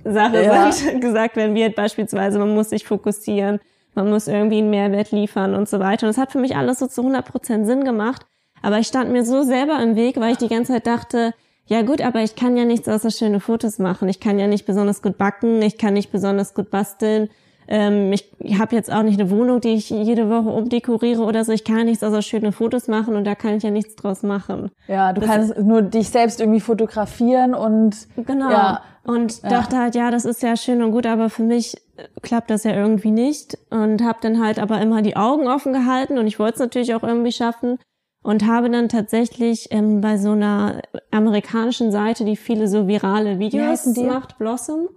Sache 0.03 0.43
ja. 0.43 0.69
gesagt 0.99 1.35
werden, 1.35 1.55
halt 1.59 1.75
beispielsweise, 1.75 2.39
man 2.39 2.53
muss 2.53 2.69
sich 2.69 2.85
fokussieren, 2.85 3.59
man 3.93 4.09
muss 4.09 4.27
irgendwie 4.27 4.57
einen 4.57 4.69
Mehrwert 4.69 5.11
liefern 5.11 5.55
und 5.55 5.69
so 5.69 5.79
weiter. 5.79 6.07
Und 6.07 6.15
das 6.15 6.21
hat 6.21 6.31
für 6.31 6.39
mich 6.39 6.55
alles 6.55 6.79
so 6.79 6.87
zu 6.87 7.01
100 7.01 7.25
Prozent 7.25 7.65
Sinn 7.65 7.83
gemacht. 7.85 8.25
Aber 8.61 8.79
ich 8.79 8.87
stand 8.87 9.11
mir 9.11 9.23
so 9.23 9.43
selber 9.43 9.81
im 9.81 9.95
Weg, 9.95 10.19
weil 10.19 10.31
ich 10.31 10.37
die 10.37 10.47
ganze 10.47 10.73
Zeit 10.73 10.87
dachte, 10.87 11.33
ja 11.67 11.81
gut, 11.81 12.01
aber 12.01 12.21
ich 12.21 12.35
kann 12.35 12.57
ja 12.57 12.65
nichts 12.65 12.87
außer 12.87 13.09
schöne 13.09 13.39
Fotos 13.39 13.79
machen. 13.79 14.07
Ich 14.09 14.19
kann 14.19 14.37
ja 14.37 14.47
nicht 14.47 14.65
besonders 14.65 15.01
gut 15.01 15.17
backen, 15.17 15.61
ich 15.61 15.77
kann 15.77 15.93
nicht 15.93 16.11
besonders 16.11 16.53
gut 16.53 16.69
basteln. 16.69 17.29
Ähm, 17.67 18.13
ich 18.13 18.31
habe 18.59 18.75
jetzt 18.75 18.91
auch 18.91 19.03
nicht 19.03 19.19
eine 19.19 19.29
Wohnung, 19.31 19.61
die 19.61 19.73
ich 19.73 19.89
jede 19.89 20.29
Woche 20.29 20.49
umdekoriere 20.49 21.23
oder 21.23 21.43
so. 21.43 21.51
Ich 21.51 21.63
kann 21.63 21.85
nichts 21.85 22.03
außer 22.03 22.21
schöne 22.21 22.51
Fotos 22.51 22.87
machen 22.87 23.15
und 23.15 23.25
da 23.25 23.35
kann 23.35 23.55
ich 23.55 23.63
ja 23.63 23.71
nichts 23.71 23.95
draus 23.95 24.23
machen. 24.23 24.71
Ja, 24.87 25.13
du 25.13 25.21
das 25.21 25.29
kannst 25.29 25.57
nur 25.57 25.81
dich 25.81 26.09
selbst 26.09 26.39
irgendwie 26.39 26.59
fotografieren 26.59 27.53
und 27.53 28.07
genau. 28.15 28.51
Ja, 28.51 28.81
und 29.03 29.41
ja. 29.41 29.49
dachte 29.49 29.77
halt, 29.77 29.95
ja, 29.95 30.11
das 30.11 30.25
ist 30.25 30.43
ja 30.43 30.55
schön 30.57 30.81
und 30.83 30.91
gut, 30.91 31.05
aber 31.05 31.29
für 31.29 31.43
mich 31.43 31.75
klappt 32.21 32.49
das 32.49 32.63
ja 32.63 32.75
irgendwie 32.75 33.11
nicht 33.11 33.57
und 33.69 34.03
habe 34.03 34.19
dann 34.21 34.43
halt 34.43 34.59
aber 34.59 34.81
immer 34.81 35.01
die 35.01 35.15
Augen 35.15 35.47
offen 35.47 35.73
gehalten 35.73 36.17
und 36.17 36.27
ich 36.27 36.39
wollte 36.39 36.55
es 36.55 36.59
natürlich 36.59 36.93
auch 36.93 37.03
irgendwie 37.03 37.31
schaffen 37.31 37.77
und 38.23 38.47
habe 38.47 38.69
dann 38.71 38.89
tatsächlich 38.89 39.67
ähm, 39.69 40.01
bei 40.01 40.17
so 40.17 40.31
einer 40.31 40.81
amerikanischen 41.11 41.91
Seite, 41.91 42.25
die 42.25 42.35
viele 42.35 42.67
so 42.67 42.87
virale 42.87 43.37
Videos 43.37 43.85
macht, 43.97 44.39
Blossom. 44.39 44.89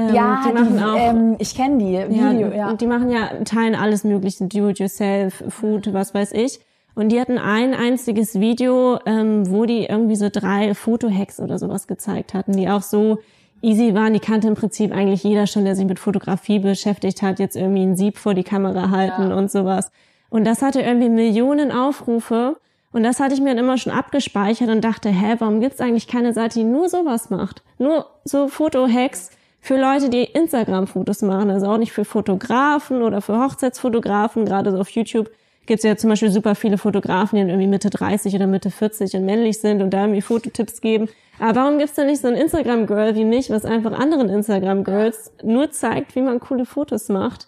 Ähm, 0.00 0.14
ja, 0.14 0.42
die 0.46 0.52
machen 0.52 0.76
die, 0.76 0.82
auch. 0.82 0.96
Ähm, 0.96 1.36
ich 1.38 1.54
kenne 1.54 1.78
die 1.78 1.98
Video, 2.14 2.48
ja, 2.48 2.56
ja. 2.56 2.70
Und 2.70 2.80
die 2.80 2.86
machen 2.86 3.10
ja 3.10 3.28
teilen 3.44 3.74
alles 3.74 4.04
Mögliche, 4.04 4.46
Do-it-yourself, 4.46 5.44
Food, 5.48 5.92
was 5.92 6.14
weiß 6.14 6.32
ich. 6.32 6.60
Und 6.94 7.10
die 7.10 7.20
hatten 7.20 7.38
ein 7.38 7.74
einziges 7.74 8.40
Video, 8.40 8.98
ähm, 9.06 9.50
wo 9.50 9.64
die 9.64 9.84
irgendwie 9.84 10.16
so 10.16 10.28
drei 10.30 10.74
Fotohacks 10.74 11.40
oder 11.40 11.58
sowas 11.58 11.86
gezeigt 11.86 12.34
hatten, 12.34 12.52
die 12.52 12.68
auch 12.68 12.82
so 12.82 13.18
easy 13.62 13.94
waren. 13.94 14.12
Die 14.12 14.20
kannte 14.20 14.48
im 14.48 14.54
Prinzip 14.54 14.92
eigentlich 14.92 15.22
jeder 15.22 15.46
schon, 15.46 15.64
der 15.64 15.76
sich 15.76 15.86
mit 15.86 15.98
Fotografie 15.98 16.58
beschäftigt 16.58 17.22
hat, 17.22 17.38
jetzt 17.38 17.56
irgendwie 17.56 17.82
ein 17.82 17.96
Sieb 17.96 18.18
vor 18.18 18.34
die 18.34 18.42
Kamera 18.42 18.90
halten 18.90 19.30
ja. 19.30 19.36
und 19.36 19.50
sowas. 19.50 19.92
Und 20.30 20.44
das 20.46 20.62
hatte 20.62 20.80
irgendwie 20.80 21.08
Millionen 21.08 21.72
Aufrufe. 21.72 22.56
Und 22.92 23.04
das 23.04 23.20
hatte 23.20 23.34
ich 23.34 23.40
mir 23.40 23.50
dann 23.50 23.58
immer 23.64 23.78
schon 23.78 23.92
abgespeichert 23.92 24.68
und 24.68 24.82
dachte, 24.82 25.10
hä, 25.10 25.36
warum 25.38 25.60
gibt's 25.60 25.80
eigentlich 25.80 26.08
keine 26.08 26.32
Seite, 26.32 26.58
die 26.58 26.64
nur 26.64 26.88
sowas 26.88 27.30
macht? 27.30 27.62
Nur 27.78 28.06
so 28.24 28.48
Fotohacks 28.48 29.30
für 29.60 29.78
Leute, 29.78 30.08
die 30.08 30.24
Instagram-Fotos 30.24 31.22
machen, 31.22 31.50
also 31.50 31.66
auch 31.66 31.78
nicht 31.78 31.92
für 31.92 32.04
Fotografen 32.04 33.02
oder 33.02 33.20
für 33.20 33.38
Hochzeitsfotografen, 33.38 34.44
gerade 34.44 34.70
so 34.70 34.78
auf 34.78 34.90
YouTube 34.90 35.30
gibt 35.70 35.84
es 35.84 35.84
ja 35.84 35.96
zum 35.96 36.10
Beispiel 36.10 36.32
super 36.32 36.56
viele 36.56 36.78
Fotografen, 36.78 37.36
die 37.36 37.42
irgendwie 37.42 37.68
Mitte 37.68 37.90
30 37.90 38.34
oder 38.34 38.48
Mitte 38.48 38.72
40 38.72 39.14
und 39.14 39.24
männlich 39.24 39.60
sind 39.60 39.82
und 39.82 39.90
da 39.90 40.00
irgendwie 40.00 40.20
Fototipps 40.20 40.80
geben. 40.80 41.08
Aber 41.38 41.60
warum 41.60 41.78
gibt's 41.78 41.94
da 41.94 42.04
nicht 42.04 42.20
so 42.20 42.26
ein 42.26 42.34
Instagram-Girl 42.34 43.14
wie 43.14 43.24
mich, 43.24 43.50
was 43.50 43.64
einfach 43.64 43.92
anderen 43.92 44.28
Instagram-Girls 44.28 45.32
nur 45.44 45.70
zeigt, 45.70 46.16
wie 46.16 46.22
man 46.22 46.40
coole 46.40 46.66
Fotos 46.66 47.08
macht? 47.08 47.46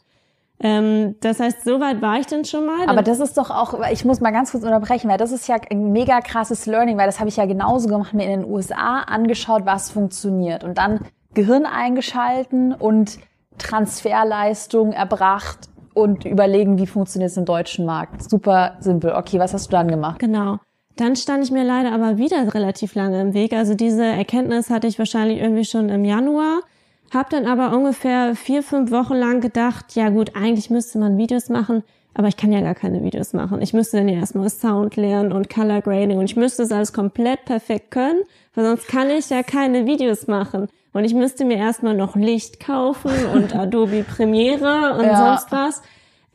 Ähm, 0.61 1.17
das 1.21 1.41
heißt, 1.41 1.65
so 1.65 1.81
weit 1.81 2.01
war 2.01 2.21
ich 2.21 2.27
denn 2.27 2.45
schon 2.45 2.65
mal. 2.65 2.89
Aber 2.89 3.03
das 3.03 3.19
ist 3.19 3.37
doch 3.37 3.51
auch, 3.51 3.81
ich 3.91 4.05
muss 4.05 4.21
mal 4.21 4.31
ganz 4.31 4.53
kurz 4.53 4.63
unterbrechen, 4.63 5.11
weil 5.11 5.19
das 5.19 5.33
ist 5.33 5.49
ja 5.49 5.57
ein 5.71 5.91
mega 5.91 6.21
krasses 6.21 6.67
Learning, 6.67 6.97
weil 6.97 7.07
das 7.07 7.19
habe 7.19 7.29
ich 7.29 7.37
ja 7.37 7.47
genauso 7.47 7.89
gemacht, 7.89 8.15
mir 8.15 8.25
in 8.25 8.43
den 8.43 8.51
USA 8.51 9.01
angeschaut, 9.01 9.67
was 9.67 9.91
funktioniert 9.91 10.63
und 10.63 10.79
dann 10.79 11.01
Gehirn 11.35 11.67
eingeschalten 11.67 12.73
und 12.73 13.19
Transferleistung 13.59 14.93
erbracht 14.93 15.69
und 15.95 16.25
überlegen, 16.25 16.79
wie 16.79 16.87
funktioniert 16.87 17.31
es 17.31 17.37
im 17.37 17.45
deutschen 17.45 17.85
Markt. 17.85 18.29
Super 18.29 18.77
simpel. 18.81 19.13
Okay, 19.13 19.39
was 19.39 19.53
hast 19.53 19.67
du 19.67 19.73
dann 19.73 19.89
gemacht? 19.89 20.19
Genau. 20.19 20.59
Dann 20.97 21.17
stand 21.17 21.45
ich 21.45 21.51
mir 21.51 21.65
leider 21.65 21.93
aber 21.93 22.19
wieder 22.19 22.55
relativ 22.55 22.95
lange 22.95 23.21
im 23.21 23.35
Weg. 23.35 23.53
Also 23.53 23.75
diese 23.75 24.05
Erkenntnis 24.05 24.71
hatte 24.71 24.87
ich 24.87 24.99
wahrscheinlich 24.99 25.41
irgendwie 25.41 25.65
schon 25.65 25.89
im 25.89 26.05
Januar 26.05 26.61
hab 27.13 27.29
dann 27.29 27.47
aber 27.47 27.77
ungefähr 27.77 28.35
vier, 28.35 28.63
fünf 28.63 28.91
Wochen 28.91 29.15
lang 29.15 29.43
gedacht, 29.43 29.95
ja 29.95 30.09
gut, 30.09 30.35
eigentlich 30.35 30.71
müsste 30.71 30.99
man 30.99 31.19
Videos 31.19 31.51
machen, 31.51 31.83
aber 32.15 32.29
ich 32.29 32.39
kann 32.39 32.53
ja 32.53 32.63
gar 32.63 32.75
keine 32.75 33.05
Videos 33.05 33.35
machen. 33.35 33.61
Ich 33.61 33.75
müsste 33.75 33.99
dann 33.99 34.09
ja 34.09 34.19
erstmal 34.19 34.49
Sound 34.49 34.97
lernen 34.97 35.31
und 35.31 35.51
Color 35.51 35.83
Grading 35.83 36.19
und 36.19 36.25
ich 36.25 36.37
müsste 36.37 36.63
es 36.63 36.73
alles 36.73 36.95
komplett 36.95 37.45
perfekt 37.45 37.91
können, 37.91 38.23
weil 38.55 38.65
sonst 38.65 38.89
kann 38.89 39.11
ich 39.11 39.31
ja 39.31 39.43
keine 39.43 39.87
Videos 39.87 40.27
machen. 40.27 40.69
Und 40.93 41.05
ich 41.05 41.15
müsste 41.15 41.45
mir 41.45 41.57
erstmal 41.57 41.95
noch 41.95 42.17
Licht 42.17 42.61
kaufen 42.61 43.13
und 43.33 43.55
Adobe 43.57 44.05
Premiere 44.05 44.97
und 44.99 45.05
ja. 45.05 45.17
sonst 45.17 45.51
was. 45.51 45.83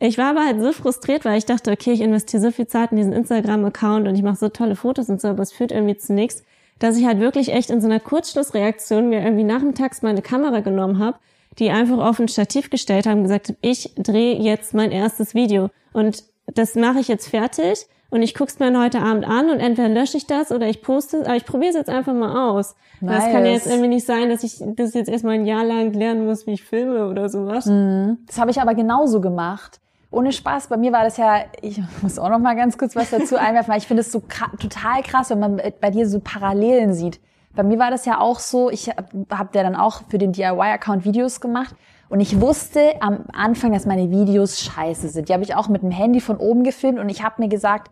Ich 0.00 0.18
war 0.18 0.30
aber 0.30 0.44
halt 0.44 0.60
so 0.60 0.72
frustriert, 0.72 1.24
weil 1.24 1.38
ich 1.38 1.46
dachte, 1.46 1.70
okay, 1.72 1.92
ich 1.92 2.00
investiere 2.00 2.42
so 2.42 2.50
viel 2.50 2.66
Zeit 2.66 2.92
in 2.92 2.98
diesen 2.98 3.12
Instagram-Account 3.12 4.06
und 4.06 4.14
ich 4.14 4.22
mache 4.22 4.36
so 4.36 4.48
tolle 4.48 4.76
Fotos 4.76 5.08
und 5.08 5.20
so, 5.20 5.28
aber 5.28 5.42
es 5.42 5.52
führt 5.52 5.72
irgendwie 5.72 5.96
zu 5.96 6.12
nichts 6.12 6.44
dass 6.78 6.96
ich 6.96 7.06
halt 7.06 7.20
wirklich 7.20 7.52
echt 7.52 7.70
in 7.70 7.80
so 7.80 7.86
einer 7.86 8.00
Kurzschlussreaktion 8.00 9.08
mir 9.08 9.22
irgendwie 9.22 9.44
nachmittags 9.44 10.02
meine 10.02 10.22
Kamera 10.22 10.60
genommen 10.60 10.98
habe, 10.98 11.18
die 11.58 11.70
einfach 11.70 11.98
auf 11.98 12.20
ein 12.20 12.28
Stativ 12.28 12.70
gestellt 12.70 13.06
haben 13.06 13.18
und 13.18 13.24
gesagt 13.24 13.48
habe, 13.48 13.58
ich 13.62 13.92
drehe 13.96 14.38
jetzt 14.40 14.74
mein 14.74 14.92
erstes 14.92 15.34
Video 15.34 15.70
und 15.92 16.24
das 16.46 16.74
mache 16.74 17.00
ich 17.00 17.08
jetzt 17.08 17.28
fertig 17.28 17.86
und 18.10 18.22
ich 18.22 18.34
guck's 18.34 18.58
mir 18.58 18.78
heute 18.80 19.00
Abend 19.00 19.26
an 19.26 19.50
und 19.50 19.60
entweder 19.60 19.88
lösche 19.88 20.16
ich 20.16 20.26
das 20.26 20.50
oder 20.50 20.68
ich 20.68 20.82
poste 20.82 21.18
es, 21.18 21.26
aber 21.26 21.36
ich 21.36 21.44
probiere 21.44 21.70
es 21.70 21.76
jetzt 21.76 21.90
einfach 21.90 22.14
mal 22.14 22.50
aus. 22.50 22.74
Nice. 23.00 23.16
Das 23.16 23.32
kann 23.32 23.44
ja 23.44 23.52
jetzt 23.52 23.66
irgendwie 23.66 23.88
nicht 23.88 24.06
sein, 24.06 24.28
dass 24.30 24.42
ich 24.42 24.62
das 24.76 24.94
jetzt 24.94 25.08
erstmal 25.08 25.34
ein 25.34 25.46
Jahr 25.46 25.64
lang 25.64 25.92
lernen 25.92 26.26
muss, 26.26 26.46
wie 26.46 26.52
ich 26.52 26.64
filme 26.64 27.08
oder 27.08 27.28
sowas. 27.28 27.66
Mhm. 27.66 28.18
Das 28.26 28.38
habe 28.38 28.50
ich 28.50 28.60
aber 28.60 28.74
genauso 28.74 29.20
gemacht 29.20 29.80
ohne 30.10 30.32
Spaß, 30.32 30.68
bei 30.68 30.76
mir 30.76 30.92
war 30.92 31.04
das 31.04 31.16
ja, 31.16 31.44
ich 31.60 31.80
muss 32.02 32.18
auch 32.18 32.30
noch 32.30 32.38
mal 32.38 32.56
ganz 32.56 32.78
kurz 32.78 32.96
was 32.96 33.10
dazu 33.10 33.36
einwerfen, 33.38 33.70
weil 33.72 33.78
ich 33.78 33.86
finde 33.86 34.00
es 34.00 34.12
so 34.12 34.22
total 34.58 35.02
krass, 35.02 35.30
wenn 35.30 35.40
man 35.40 35.60
bei 35.80 35.90
dir 35.90 36.08
so 36.08 36.20
Parallelen 36.20 36.94
sieht. 36.94 37.20
Bei 37.54 37.62
mir 37.62 37.78
war 37.78 37.90
das 37.90 38.04
ja 38.04 38.20
auch 38.20 38.38
so, 38.38 38.70
ich 38.70 38.88
habe 38.88 39.26
hab 39.30 39.54
ja 39.54 39.62
dann 39.62 39.76
auch 39.76 40.02
für 40.08 40.18
den 40.18 40.32
DIY-Account 40.32 41.04
Videos 41.04 41.40
gemacht 41.40 41.74
und 42.08 42.20
ich 42.20 42.40
wusste 42.40 43.00
am 43.00 43.24
Anfang, 43.32 43.72
dass 43.72 43.86
meine 43.86 44.10
Videos 44.10 44.60
scheiße 44.60 45.08
sind. 45.08 45.28
Die 45.28 45.32
habe 45.32 45.42
ich 45.42 45.54
auch 45.54 45.68
mit 45.68 45.82
dem 45.82 45.90
Handy 45.90 46.20
von 46.20 46.36
oben 46.38 46.64
gefilmt 46.64 46.98
und 46.98 47.08
ich 47.08 47.22
habe 47.22 47.42
mir 47.42 47.48
gesagt, 47.48 47.90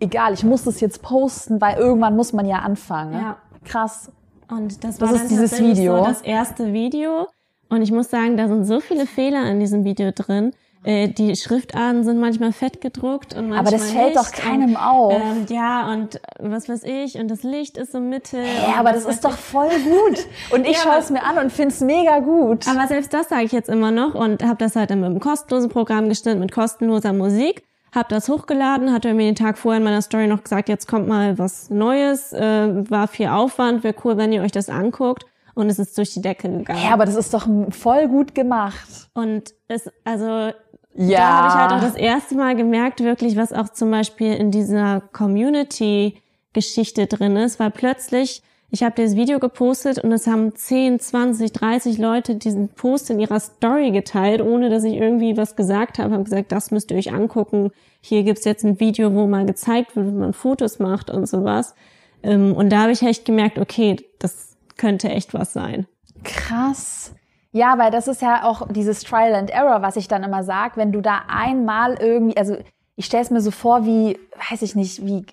egal, 0.00 0.34
ich 0.34 0.44
muss 0.44 0.64
das 0.64 0.80
jetzt 0.80 1.02
posten, 1.02 1.60
weil 1.60 1.76
irgendwann 1.76 2.16
muss 2.16 2.32
man 2.32 2.46
ja 2.46 2.58
anfangen. 2.58 3.14
Ja. 3.14 3.36
Krass. 3.64 4.12
Und 4.48 4.84
das 4.84 5.00
war 5.00 5.12
das 5.12 5.22
ist 5.22 5.30
dieses 5.30 5.60
Video. 5.60 5.98
So 5.98 6.04
das 6.04 6.22
erste 6.22 6.72
Video. 6.72 7.26
Und 7.68 7.82
ich 7.82 7.90
muss 7.90 8.10
sagen, 8.10 8.36
da 8.36 8.46
sind 8.46 8.64
so 8.64 8.80
viele 8.80 9.06
Fehler 9.06 9.50
in 9.50 9.58
diesem 9.58 9.84
Video 9.84 10.12
drin. 10.14 10.52
Äh, 10.86 11.08
die 11.08 11.34
Schriftarten 11.34 12.04
sind 12.04 12.20
manchmal 12.20 12.52
fett 12.52 12.80
gedruckt 12.80 13.34
und 13.34 13.48
manchmal 13.48 13.58
Aber 13.58 13.70
das 13.72 13.90
fällt 13.90 14.14
nicht. 14.14 14.16
doch 14.16 14.30
keinem 14.30 14.70
und, 14.70 14.76
auf. 14.76 15.14
Ähm, 15.14 15.46
ja, 15.48 15.92
und 15.92 16.20
was 16.38 16.68
weiß 16.68 16.84
ich, 16.84 17.18
und 17.18 17.28
das 17.28 17.42
Licht 17.42 17.76
ist 17.76 17.90
so 17.90 17.98
Mitte. 17.98 18.38
Ja, 18.38 18.78
aber 18.78 18.92
das 18.92 19.04
ist 19.04 19.24
doch 19.24 19.36
voll 19.36 19.68
gut. 19.68 20.24
Und 20.52 20.64
ich 20.68 20.76
ja, 20.76 20.82
schaue 20.84 20.98
es 20.98 21.10
mir 21.10 21.24
an 21.24 21.38
und 21.38 21.50
find's 21.52 21.80
mega 21.80 22.20
gut. 22.20 22.68
Aber 22.68 22.86
selbst 22.86 23.12
das 23.12 23.28
sage 23.28 23.42
ich 23.42 23.50
jetzt 23.50 23.68
immer 23.68 23.90
noch 23.90 24.14
und 24.14 24.44
habe 24.44 24.58
das 24.58 24.76
halt 24.76 24.92
in 24.92 25.02
einem 25.02 25.18
kostenlosen 25.18 25.70
Programm 25.70 26.08
gestimmt 26.08 26.38
mit 26.38 26.52
kostenloser 26.52 27.12
Musik. 27.12 27.64
Hab 27.92 28.08
das 28.08 28.28
hochgeladen, 28.28 28.92
hatte 28.92 29.12
mir 29.12 29.24
den 29.24 29.34
Tag 29.34 29.58
vorher 29.58 29.78
in 29.78 29.84
meiner 29.84 30.02
Story 30.02 30.28
noch 30.28 30.44
gesagt, 30.44 30.68
jetzt 30.68 30.86
kommt 30.86 31.08
mal 31.08 31.36
was 31.36 31.68
Neues, 31.68 32.32
äh, 32.32 32.88
war 32.88 33.08
viel 33.08 33.26
Aufwand, 33.26 33.82
wäre 33.82 33.94
cool, 34.04 34.18
wenn 34.18 34.32
ihr 34.32 34.42
euch 34.42 34.52
das 34.52 34.68
anguckt 34.68 35.26
und 35.56 35.70
es 35.70 35.78
ist 35.78 35.96
durch 35.96 36.12
die 36.12 36.20
Decke 36.20 36.50
gegangen. 36.50 36.82
Ja, 36.84 36.92
aber 36.92 37.06
das 37.06 37.16
ist 37.16 37.32
doch 37.32 37.48
voll 37.70 38.08
gut 38.08 38.34
gemacht. 38.34 39.08
Und 39.14 39.54
es, 39.68 39.90
also 40.04 40.52
ja. 40.96 41.18
Da 41.18 41.36
habe 41.36 41.48
ich 41.48 41.54
halt 41.54 41.72
auch 41.72 41.80
das 41.80 41.96
erste 41.96 42.34
Mal 42.34 42.56
gemerkt, 42.56 43.00
wirklich, 43.00 43.36
was 43.36 43.52
auch 43.52 43.68
zum 43.68 43.90
Beispiel 43.90 44.34
in 44.34 44.50
dieser 44.50 45.02
Community-Geschichte 45.12 47.06
drin 47.06 47.36
ist, 47.36 47.60
weil 47.60 47.70
plötzlich, 47.70 48.42
ich 48.70 48.82
habe 48.82 49.00
das 49.02 49.14
Video 49.14 49.38
gepostet 49.38 49.98
und 49.98 50.10
es 50.12 50.26
haben 50.26 50.54
10, 50.54 50.98
20, 51.00 51.52
30 51.52 51.98
Leute 51.98 52.36
diesen 52.36 52.68
Post 52.68 53.10
in 53.10 53.20
ihrer 53.20 53.40
Story 53.40 53.90
geteilt, 53.90 54.40
ohne 54.40 54.70
dass 54.70 54.84
ich 54.84 54.94
irgendwie 54.94 55.36
was 55.36 55.54
gesagt 55.56 55.98
habe, 55.98 56.14
haben 56.14 56.24
gesagt, 56.24 56.50
das 56.52 56.70
müsst 56.70 56.90
ihr 56.90 56.96
euch 56.96 57.12
angucken. 57.12 57.70
Hier 58.00 58.22
gibt's 58.22 58.44
jetzt 58.44 58.64
ein 58.64 58.80
Video, 58.80 59.12
wo 59.14 59.26
mal 59.26 59.46
gezeigt 59.46 59.96
wird, 59.96 60.06
wie 60.06 60.12
man 60.12 60.32
Fotos 60.32 60.78
macht 60.78 61.10
und 61.10 61.26
sowas. 61.26 61.74
Ähm, 62.22 62.54
und 62.54 62.70
da 62.70 62.82
habe 62.82 62.92
ich 62.92 63.02
echt 63.02 63.24
gemerkt, 63.24 63.58
okay, 63.58 63.96
das 64.18 64.56
könnte 64.76 65.08
echt 65.08 65.34
was 65.34 65.52
sein. 65.52 65.86
Krass. 66.24 67.14
Ja, 67.56 67.78
weil 67.78 67.90
das 67.90 68.06
ist 68.06 68.20
ja 68.20 68.44
auch 68.44 68.68
dieses 68.68 69.00
Trial 69.00 69.34
and 69.34 69.48
Error, 69.48 69.80
was 69.80 69.96
ich 69.96 70.08
dann 70.08 70.22
immer 70.22 70.44
sag, 70.44 70.76
wenn 70.76 70.92
du 70.92 71.00
da 71.00 71.22
einmal 71.26 71.94
irgendwie, 71.94 72.36
also 72.36 72.58
ich 72.96 73.06
stelle 73.06 73.22
es 73.22 73.30
mir 73.30 73.40
so 73.40 73.50
vor, 73.50 73.86
wie, 73.86 74.18
weiß 74.50 74.60
ich 74.60 74.74
nicht, 74.74 75.06
wie, 75.06 75.24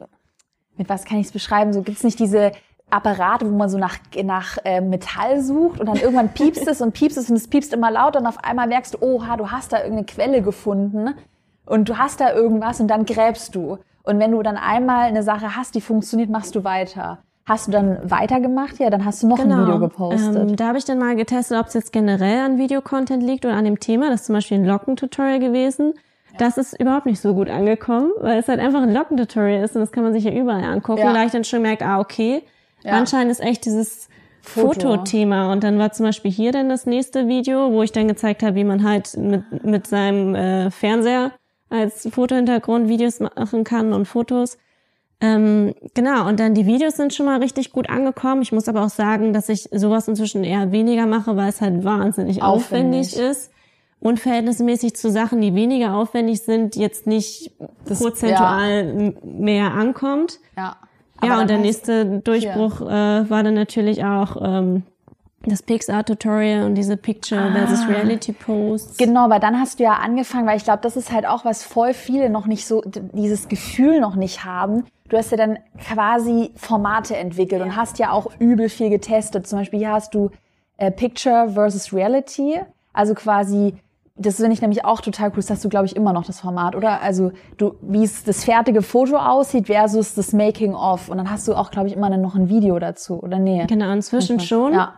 mit 0.78 0.88
was 0.88 1.04
kann 1.04 1.18
ich 1.18 1.26
es 1.26 1.34
beschreiben? 1.34 1.74
So 1.74 1.82
gibt's 1.82 2.02
nicht 2.02 2.20
diese 2.20 2.54
Apparate, 2.90 3.46
wo 3.46 3.58
man 3.58 3.68
so 3.68 3.78
nach, 3.78 3.98
nach 4.24 4.58
äh, 4.64 4.80
Metall 4.80 5.42
sucht 5.42 5.82
und 5.82 5.88
dann 5.88 5.98
irgendwann 5.98 6.30
piepst 6.30 6.66
es 6.66 6.80
und 6.80 6.94
piepst 6.94 7.18
es 7.18 7.30
und 7.30 7.36
es 7.36 7.50
piepst 7.50 7.74
immer 7.74 7.92
lauter 7.92 8.22
und 8.22 8.28
auf 8.28 8.42
einmal 8.42 8.68
merkst 8.68 8.94
du, 8.94 9.00
oha, 9.02 9.36
du 9.36 9.52
hast 9.52 9.74
da 9.74 9.80
irgendeine 9.80 10.06
Quelle 10.06 10.42
gefunden 10.42 11.16
und 11.66 11.90
du 11.90 11.98
hast 11.98 12.22
da 12.22 12.32
irgendwas 12.32 12.80
und 12.80 12.88
dann 12.88 13.04
gräbst 13.04 13.54
du. 13.54 13.80
Und 14.04 14.20
wenn 14.20 14.32
du 14.32 14.42
dann 14.44 14.56
einmal 14.56 15.08
eine 15.08 15.24
Sache 15.24 15.58
hast, 15.58 15.76
die 15.76 15.82
funktioniert, 15.82 16.30
machst 16.30 16.56
du 16.56 16.64
weiter. 16.64 17.18
Hast 17.46 17.68
du 17.68 17.72
dann 17.72 18.00
weitergemacht? 18.10 18.80
Ja, 18.80 18.90
dann 18.90 19.04
hast 19.04 19.22
du 19.22 19.28
noch 19.28 19.38
genau. 19.38 19.56
ein 19.56 19.62
Video 19.64 19.80
gepostet. 19.80 20.36
Ähm, 20.36 20.56
da 20.56 20.68
habe 20.68 20.78
ich 20.78 20.86
dann 20.86 20.98
mal 20.98 21.16
getestet, 21.16 21.60
ob 21.60 21.68
es 21.68 21.74
jetzt 21.74 21.92
generell 21.92 22.40
an 22.40 22.58
Videocontent 22.58 23.22
liegt 23.22 23.46
oder 23.46 23.56
an 23.56 23.66
dem 23.66 23.80
Thema. 23.80 24.10
Das 24.10 24.22
ist 24.22 24.28
zum 24.28 24.36
Beispiel 24.36 24.60
ein 24.60 24.66
Locken-Tutorial 24.66 25.40
gewesen. 25.40 25.94
Das 26.38 26.58
ist 26.58 26.80
überhaupt 26.80 27.06
nicht 27.06 27.20
so 27.20 27.36
gut 27.36 27.50
angekommen, 27.50 28.12
weil 28.20 28.40
es 28.40 28.48
halt 28.48 28.60
einfach 28.60 28.82
ein 28.82 28.94
Locken-Tutorial 28.94 29.64
ist 29.64 29.76
und 29.76 29.82
das 29.82 29.92
kann 29.92 30.04
man 30.04 30.14
sich 30.14 30.24
ja 30.24 30.32
überall 30.32 30.64
angucken. 30.64 31.02
Ja. 31.02 31.14
Da 31.14 31.26
ich 31.26 31.32
dann 31.32 31.44
schon 31.44 31.62
merkt, 31.62 31.84
ah, 31.84 32.00
okay, 32.00 32.44
ja. 32.82 32.94
anscheinend 32.94 33.32
ist 33.32 33.42
echt 33.42 33.66
dieses 33.66 34.08
Fotothema. 34.42 35.52
Und 35.52 35.64
dann 35.64 35.78
war 35.80 35.92
zum 35.92 36.06
Beispiel 36.06 36.32
hier 36.32 36.52
dann 36.52 36.70
das 36.70 36.86
nächste 36.86 37.28
Video, 37.28 37.72
wo 37.72 37.84
ich 37.84 37.92
dann 37.92 38.08
gezeigt 38.08 38.44
habe, 38.44 38.56
wie 38.56 38.64
man 38.64 38.84
halt 38.84 39.16
mit, 39.18 39.64
mit 39.64 39.88
seinem 39.88 40.36
äh, 40.36 40.72
Fernseher 40.72 41.32
als 41.70 42.08
Fotohintergrund 42.12 42.88
Videos 42.88 43.20
machen 43.20 43.64
kann 43.64 43.94
und 43.94 44.06
Fotos. 44.06 44.58
Ähm, 45.24 45.74
genau, 45.94 46.28
und 46.28 46.42
dann 46.42 46.54
die 46.54 46.66
Videos 46.66 46.98
sind 46.98 47.14
schon 47.14 47.28
mal 47.28 47.40
richtig 47.40 47.72
gut 47.72 47.90
angekommen. 47.90 48.42
Ich 48.42 48.52
muss 48.52 48.68
aber 48.68 48.84
auch 48.84 48.90
sagen, 48.90 49.32
dass 49.32 49.48
ich 49.48 49.70
sowas 49.72 50.06
inzwischen 50.10 50.44
eher 50.44 50.74
weniger 50.74 51.06
mache, 51.06 51.38
weil 51.38 51.48
es 51.48 51.62
halt 51.62 51.86
wahnsinnig 51.86 52.44
aufwendig, 52.44 53.14
aufwendig 53.14 53.18
ist 53.18 53.52
und 54.02 54.20
verhältnismäßig 54.20 54.98
zu 54.98 55.10
Sachen, 55.10 55.40
die 55.40 55.56
weniger 55.56 55.94
aufwendig 55.96 56.42
sind, 56.42 56.76
jetzt 56.76 57.08
nicht 57.08 57.52
das, 57.86 58.00
prozentual 58.00 59.14
ja. 59.14 59.14
mehr 59.24 59.72
ankommt. 59.72 60.42
Ja. 60.58 60.76
ja, 61.24 61.40
und 61.40 61.50
der 61.50 61.60
nächste 61.60 62.20
Durchbruch 62.20 62.82
äh, 62.82 63.30
war 63.30 63.44
dann 63.44 63.54
natürlich 63.54 64.04
auch 64.04 64.36
ähm, 64.44 64.84
das 65.46 65.64
Pixar-Tutorial 65.64 66.66
und 66.66 66.76
diese 66.76 66.98
Picture 66.98 67.50
versus 67.54 67.80
ah. 67.86 67.92
Reality 67.94 68.34
Posts. 68.34 68.98
Genau, 68.98 69.30
weil 69.30 69.40
dann 69.40 69.58
hast 69.58 69.80
du 69.80 69.84
ja 69.84 69.94
angefangen, 69.94 70.48
weil 70.48 70.58
ich 70.58 70.66
glaube, 70.66 70.82
das 70.82 70.98
ist 70.98 71.14
halt 71.14 71.26
auch, 71.26 71.46
was 71.46 71.64
voll 71.64 71.94
viele 71.94 72.30
noch 72.30 72.46
nicht 72.46 72.68
so, 72.68 72.82
dieses 72.86 73.48
Gefühl 73.48 74.02
noch 74.02 74.16
nicht 74.16 74.44
haben, 74.44 74.84
du 75.10 75.18
hast 75.18 75.32
ja 75.32 75.38
dann 75.38 75.60
quasi 75.80 76.52
Formate 76.56 77.16
entwickelt 77.16 77.62
und 77.62 77.76
hast 77.76 78.00
ja 78.00 78.12
auch 78.12 78.28
übel 78.40 78.70
viel 78.70 78.90
getestet. 78.90 79.48
Zum 79.48 79.60
Beispiel 79.60 79.80
hier 79.80 79.92
hast 79.92 80.14
du 80.14 80.32
äh, 80.78 80.92
Picture 80.92 81.50
versus 81.50 81.94
Reality. 81.94 82.60
Also 82.94 83.14
quasi, 83.14 83.76
das 84.16 84.38
finde 84.38 84.54
ich 84.54 84.62
nämlich 84.62 84.86
auch 84.86 85.02
total 85.02 85.30
cool. 85.30 85.38
Das 85.38 85.50
hast 85.50 85.66
du, 85.66 85.70
glaube 85.70 85.86
ich, 85.86 85.96
immer 85.96 86.14
noch 86.14 86.26
das 86.26 86.40
Format, 86.40 86.76
oder? 86.76 87.02
Also 87.02 87.32
du, 87.58 87.76
wie 87.82 88.04
es 88.04 88.24
das 88.24 88.44
fertige 88.44 88.82
Foto 88.82 89.18
aussieht 89.18 89.68
versus 89.68 90.16
das 90.16 90.34
Making 90.34 90.74
of. 90.74 91.10
Und 91.10 91.18
dann 91.18 91.30
hast 91.30 91.48
du 91.48 91.56
auch, 91.56 91.72
glaube 91.72 91.88
ich, 91.88 91.96
immer 91.96 92.10
noch 92.18 92.36
ein 92.36 92.50
Video 92.50 92.80
dazu, 92.80 93.22
oder 93.22 93.40
nee? 93.40 93.66
Genau, 93.68 93.92
inzwischen 93.92 94.40
schon. 94.40 94.74
Ja. 94.74 94.94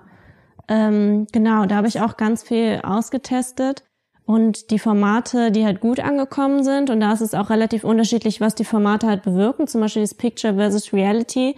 Ähm, 0.68 1.28
genau, 1.32 1.66
da 1.66 1.76
habe 1.76 1.88
ich 1.88 2.02
auch 2.02 2.18
ganz 2.18 2.44
viel 2.44 2.82
ausgetestet 2.84 3.84
und 4.26 4.72
die 4.72 4.80
Formate, 4.80 5.52
die 5.52 5.66
halt 5.66 5.80
gut 5.80 6.00
angekommen 6.00 6.64
sind. 6.64 6.90
Und 6.90 7.00
da 7.00 7.14
ist 7.14 7.22
es 7.22 7.34
auch 7.34 7.50
relativ 7.50 7.84
unterschiedlich, 7.84 8.42
was 8.42 8.56
die 8.56 8.66
Formate 8.66 9.08
halt 9.08 9.24
bewirken. 9.24 9.68
Zum 9.68 9.82
Beispiel 9.82 10.02
das 10.02 10.16
Picture 10.16 10.56
versus 10.56 10.94
Reality 10.94 11.56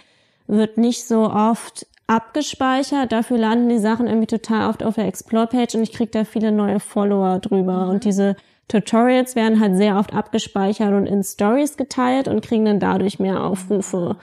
wird 0.47 0.77
nicht 0.77 1.05
so 1.05 1.29
oft 1.29 1.87
abgespeichert. 2.07 3.11
Dafür 3.11 3.37
landen 3.37 3.69
die 3.69 3.79
Sachen 3.79 4.07
irgendwie 4.07 4.27
total 4.27 4.69
oft 4.69 4.83
auf 4.83 4.95
der 4.95 5.07
Explore-Page 5.07 5.75
und 5.75 5.83
ich 5.83 5.93
kriege 5.93 6.11
da 6.11 6.23
viele 6.25 6.51
neue 6.51 6.79
Follower 6.79 7.39
drüber. 7.39 7.85
Mhm. 7.85 7.89
Und 7.89 8.03
diese 8.03 8.35
Tutorials 8.67 9.35
werden 9.35 9.61
halt 9.61 9.77
sehr 9.77 9.97
oft 9.97 10.13
abgespeichert 10.13 10.91
und 10.91 11.05
in 11.05 11.23
Stories 11.23 11.77
geteilt 11.77 12.27
und 12.27 12.41
kriegen 12.41 12.65
dann 12.65 12.79
dadurch 12.79 13.19
mehr 13.19 13.43
Aufrufe. 13.43 14.17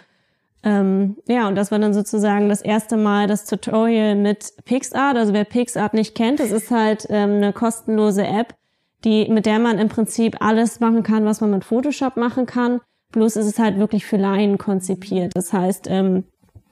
Ähm, 0.65 1.17
ja, 1.29 1.47
und 1.47 1.57
das 1.57 1.71
war 1.71 1.79
dann 1.79 1.93
sozusagen 1.93 2.49
das 2.49 2.63
erste 2.63 2.97
Mal 2.97 3.27
das 3.27 3.45
Tutorial 3.45 4.17
mit 4.17 4.55
PixArt. 4.65 5.17
Also 5.17 5.35
wer 5.35 5.45
PixArt 5.45 5.93
nicht 5.93 6.15
kennt, 6.15 6.41
das 6.41 6.51
ist 6.51 6.71
halt 6.71 7.07
ähm, 7.11 7.37
eine 7.37 7.53
kostenlose 7.53 8.27
App, 8.27 8.55
die, 9.05 9.29
mit 9.29 9.45
der 9.45 9.59
man 9.59 9.79
im 9.79 9.91
Prinzip 9.91 10.37
alles 10.41 10.81
machen 10.81 11.03
kann, 11.03 11.27
was 11.27 11.43
man 11.43 11.51
mit 11.51 11.65
Photoshop 11.65 12.17
machen 12.17 12.47
kann. 12.47 12.81
Bloß 13.13 13.37
ist 13.37 13.47
es 13.47 13.59
halt 13.59 13.79
wirklich 13.79 14.07
für 14.07 14.17
Laien 14.17 14.57
konzipiert. 14.57 15.33
Das 15.35 15.53
heißt, 15.53 15.87
ähm, 15.91 16.25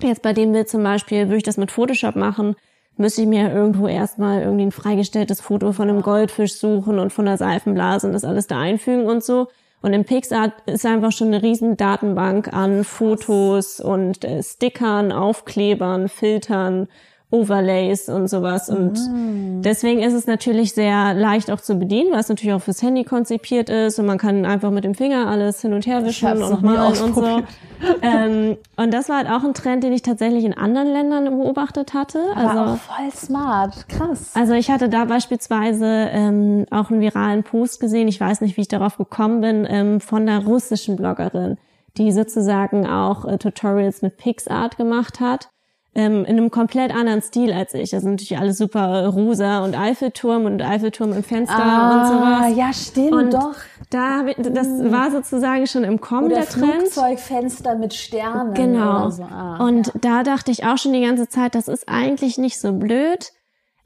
jetzt 0.03 0.23
bei 0.23 0.33
dem 0.33 0.53
Bild 0.53 0.71
zum 0.71 0.83
Beispiel 0.83 1.27
würde 1.27 1.37
ich 1.37 1.43
das 1.43 1.59
mit 1.59 1.71
Photoshop 1.71 2.17
machen, 2.17 2.57
müsste 2.97 3.23
ich 3.23 3.29
mir 3.29 3.53
irgendwo 3.53 3.87
erstmal 3.87 4.43
irgendwie 4.43 4.65
ein 4.65 4.73
freigestelltes 4.73 5.41
Foto 5.41 5.73
von 5.73 5.89
einem 5.89 6.03
Goldfisch 6.03 6.55
suchen 6.55 6.99
und 6.99 7.13
von 7.13 7.27
der 7.27 7.37
Seifenblase 7.37 8.07
und 8.07 8.13
das 8.15 8.25
alles 8.25 8.47
da 8.47 8.59
einfügen 8.59 9.05
und 9.07 9.23
so. 9.23 9.49
Und 9.83 9.93
im 9.93 10.05
PixArt 10.05 10.53
ist 10.67 10.87
einfach 10.87 11.11
schon 11.11 11.29
eine 11.29 11.43
riesen 11.43 11.77
Datenbank 11.77 12.53
an 12.53 12.85
Fotos 12.85 13.81
und 13.81 14.25
äh, 14.25 14.43
Stickern, 14.43 15.11
Aufklebern, 15.11 16.09
Filtern 16.09 16.89
Overlays 17.33 18.11
und 18.11 18.29
sowas. 18.29 18.69
Und 18.69 18.93
mm. 18.93 19.63
deswegen 19.63 20.01
ist 20.01 20.13
es 20.13 20.27
natürlich 20.27 20.75
sehr 20.75 21.15
leicht 21.15 21.51
auch 21.51 21.61
zu 21.61 21.77
bedienen, 21.77 22.13
weil 22.13 22.21
es 22.21 22.29
natürlich 22.29 22.55
auch 22.55 22.61
fürs 22.61 22.83
Handy 22.83 23.05
konzipiert 23.05 23.71
ist 23.71 23.99
und 23.99 24.05
man 24.05 24.19
kann 24.19 24.45
einfach 24.45 24.71
mit 24.71 24.85
dem 24.85 24.95
Finger 24.95 25.29
alles 25.29 25.63
hin 25.63 25.73
und 25.73 25.87
her 25.87 26.05
wischen 26.05 26.43
und 26.43 26.63
malen 26.63 27.01
und 27.01 27.15
so. 27.15 27.43
ähm, 28.03 28.59
und 28.77 28.93
das 28.93 29.09
war 29.09 29.17
halt 29.17 29.31
auch 29.31 29.45
ein 29.45 29.55
Trend, 29.55 29.83
den 29.83 29.95
ich 29.95 30.03
tatsächlich 30.03 30.45
in 30.45 30.53
anderen 30.53 30.93
Ländern 30.93 31.25
beobachtet 31.25 31.95
hatte. 31.95 32.21
Aber 32.37 32.51
also 32.51 32.73
auch 32.73 32.77
voll 32.77 33.11
smart, 33.11 33.89
krass. 33.89 34.33
Also 34.35 34.53
ich 34.53 34.71
hatte 34.71 34.91
da 34.91 35.07
beispielsweise 35.07 35.87
ähm, 35.87 36.67
auch 36.71 36.91
einen 36.91 37.01
viralen 37.01 37.45
Post 37.45 37.81
gesehen, 37.81 38.09
ich 38.09 38.21
weiß 38.21 38.43
nicht, 38.43 38.59
wie 38.59 38.61
ich 38.61 38.69
darauf 38.69 38.99
gekommen 38.99 39.41
bin, 39.41 39.67
ähm, 39.69 40.01
von 40.01 40.27
der 40.27 40.45
russischen 40.45 40.97
Bloggerin, 40.97 41.57
die 41.97 42.13
sozusagen 42.13 42.87
auch 42.87 43.25
äh, 43.25 43.39
Tutorials 43.39 44.03
mit 44.03 44.19
PixArt 44.19 44.77
gemacht 44.77 45.19
hat 45.19 45.49
ähm, 45.95 46.25
in 46.25 46.39
einem 46.39 46.51
komplett 46.51 46.95
anderen 46.95 47.21
Stil 47.21 47.53
als 47.53 47.75
ich. 47.75 47.91
Das 47.91 48.03
sind 48.03 48.13
natürlich 48.13 48.39
alle 48.39 48.55
super 48.55 49.09
rosa 49.09 49.63
und 49.65 49.79
Eiffelturm 49.79 50.47
und 50.47 50.63
Eiffelturm 50.63 51.13
im 51.13 51.23
Fenster 51.23 51.63
ah, 51.63 52.01
und 52.01 52.07
sowas. 52.07 52.57
Ja, 52.57 52.73
stimmt, 52.73 53.13
und 53.13 53.35
doch. 53.35 53.57
Da, 53.91 54.23
das 54.23 54.67
hm. 54.67 54.91
war 54.91 55.11
sozusagen 55.11 55.67
schon 55.67 55.85
im 55.85 56.01
Kommen 56.01 56.27
oder 56.27 56.37
der 56.37 56.47
Trend. 56.47 56.73
Flugzeugfenster 56.73 57.75
mit 57.75 57.93
Sternen. 57.93 58.55
Genau. 58.55 59.11
So. 59.11 59.23
Ah, 59.23 59.63
und 59.65 59.89
ja. 59.89 59.93
da 60.01 60.23
dachte 60.23 60.51
ich 60.51 60.65
auch 60.65 60.79
schon 60.79 60.95
die 60.95 61.03
ganze 61.03 61.29
Zeit, 61.29 61.55
das 61.55 61.69
ist 61.69 61.89
eigentlich 61.89 62.39
nicht 62.39 62.59
so 62.59 62.73
blöd, 62.73 63.33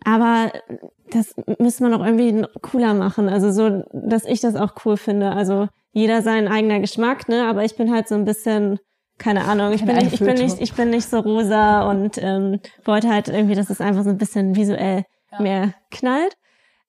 aber 0.04 0.52
das 1.10 1.34
müsste 1.58 1.82
man 1.82 1.92
doch 1.92 2.04
irgendwie 2.04 2.44
cooler 2.62 2.94
machen. 2.94 3.28
Also 3.28 3.50
so, 3.50 3.84
dass 3.92 4.24
ich 4.24 4.40
das 4.40 4.54
auch 4.54 4.74
cool 4.84 4.96
finde. 4.96 5.32
Also 5.32 5.68
jeder 5.90 6.22
sein 6.22 6.46
eigener 6.46 6.78
Geschmack, 6.78 7.28
ne? 7.28 7.48
Aber 7.48 7.64
ich 7.64 7.76
bin 7.76 7.92
halt 7.92 8.06
so 8.06 8.14
ein 8.14 8.24
bisschen 8.24 8.78
keine 9.18 9.44
Ahnung, 9.44 9.72
ich 9.72 9.84
bin, 9.84 9.96
nicht, 9.96 10.12
ich 10.12 10.20
bin 10.20 10.34
nicht, 10.34 10.60
ich 10.60 10.74
bin 10.74 10.90
nicht 10.90 11.08
so 11.08 11.18
rosa 11.20 11.88
und 11.90 12.18
ähm, 12.18 12.60
wollte 12.84 13.08
halt 13.08 13.28
irgendwie, 13.28 13.54
dass 13.54 13.70
es 13.70 13.80
einfach 13.80 14.04
so 14.04 14.10
ein 14.10 14.18
bisschen 14.18 14.56
visuell 14.56 15.04
ja. 15.32 15.40
mehr 15.40 15.74
knallt. 15.90 16.36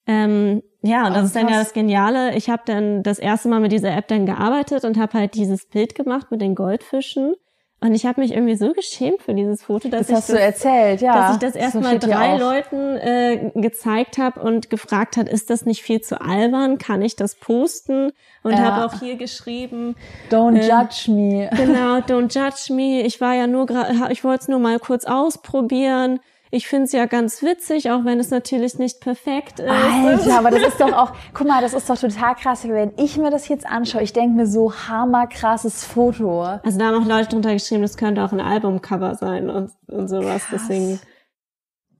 Ähm, 0.05 0.61
ja, 0.81 1.07
und 1.07 1.13
das 1.13 1.23
oh, 1.23 1.25
ist 1.25 1.35
dann 1.35 1.49
ja 1.49 1.59
das 1.59 1.73
Geniale. 1.73 2.35
Ich 2.35 2.49
habe 2.49 2.63
dann 2.65 3.03
das 3.03 3.19
erste 3.19 3.49
Mal 3.49 3.59
mit 3.59 3.71
dieser 3.71 3.95
App 3.95 4.07
dann 4.07 4.25
gearbeitet 4.25 4.85
und 4.85 4.97
habe 4.97 5.13
halt 5.17 5.35
dieses 5.35 5.67
Bild 5.67 5.95
gemacht 5.95 6.31
mit 6.31 6.41
den 6.41 6.55
Goldfischen. 6.55 7.35
Und 7.79 7.93
ich 7.93 8.07
habe 8.07 8.21
mich 8.21 8.31
irgendwie 8.31 8.55
so 8.55 8.73
geschämt 8.73 9.21
für 9.21 9.35
dieses 9.35 9.63
Foto, 9.63 9.87
dass 9.87 10.07
das 10.07 10.29
ich 10.29 10.35
das, 10.35 10.43
erzählt, 10.43 10.99
ja. 10.99 11.13
dass 11.13 11.33
ich 11.33 11.39
das 11.39 11.55
erstmal 11.55 12.01
so 12.01 12.07
drei 12.07 12.35
Leuten 12.37 12.97
äh, 12.97 13.51
gezeigt 13.53 14.17
habe 14.17 14.39
und 14.39 14.71
gefragt 14.71 15.15
hat, 15.15 15.29
ist 15.29 15.51
das 15.51 15.65
nicht 15.65 15.83
viel 15.83 16.01
zu 16.01 16.19
albern? 16.19 16.79
Kann 16.79 17.03
ich 17.03 17.15
das 17.15 17.35
posten? 17.35 18.13
Und 18.41 18.53
ja. 18.53 18.59
habe 18.59 18.85
auch 18.85 18.99
hier 18.99 19.15
geschrieben, 19.15 19.95
Don't 20.31 20.57
äh, 20.57 20.67
judge 20.67 21.11
me. 21.11 21.51
Genau, 21.55 21.97
don't 21.99 22.33
judge 22.33 22.73
me. 22.73 23.03
Ich 23.03 23.21
war 23.21 23.35
ja 23.35 23.45
nur 23.45 23.67
gerade, 23.67 24.11
ich 24.11 24.23
wollte 24.23 24.41
es 24.41 24.47
nur 24.47 24.59
mal 24.59 24.79
kurz 24.79 25.05
ausprobieren. 25.05 26.19
Ich 26.51 26.67
finde 26.67 26.85
es 26.85 26.91
ja 26.91 27.05
ganz 27.05 27.41
witzig, 27.41 27.91
auch 27.91 28.05
wenn 28.05 28.19
es 28.19 28.29
natürlich 28.29 28.77
nicht 28.79 29.01
perfekt 29.01 29.59
ist. 29.59 29.69
Alter, 29.69 30.37
aber 30.37 30.51
das 30.51 30.63
ist 30.63 30.79
doch 30.79 30.93
auch, 30.93 31.13
guck 31.33 31.47
mal, 31.47 31.61
das 31.61 31.73
ist 31.73 31.89
doch 31.89 31.97
total 31.97 32.35
krass, 32.35 32.67
wenn 32.67 32.93
ich 32.97 33.17
mir 33.17 33.31
das 33.31 33.47
jetzt 33.47 33.65
anschaue. 33.65 34.03
Ich 34.03 34.13
denke 34.13 34.35
mir 34.35 34.47
so, 34.47 34.73
hammerkrasses 34.73 35.83
Foto. 35.83 36.41
Also 36.41 36.79
da 36.79 36.85
haben 36.85 37.03
auch 37.03 37.07
Leute 37.07 37.29
drunter 37.29 37.53
geschrieben, 37.53 37.81
das 37.81 37.97
könnte 37.97 38.23
auch 38.23 38.31
ein 38.31 38.41
Albumcover 38.41 39.15
sein 39.15 39.49
und, 39.49 39.71
und 39.87 40.07
sowas. 40.07 40.45
Krass. 40.45 40.61
Deswegen 40.69 40.99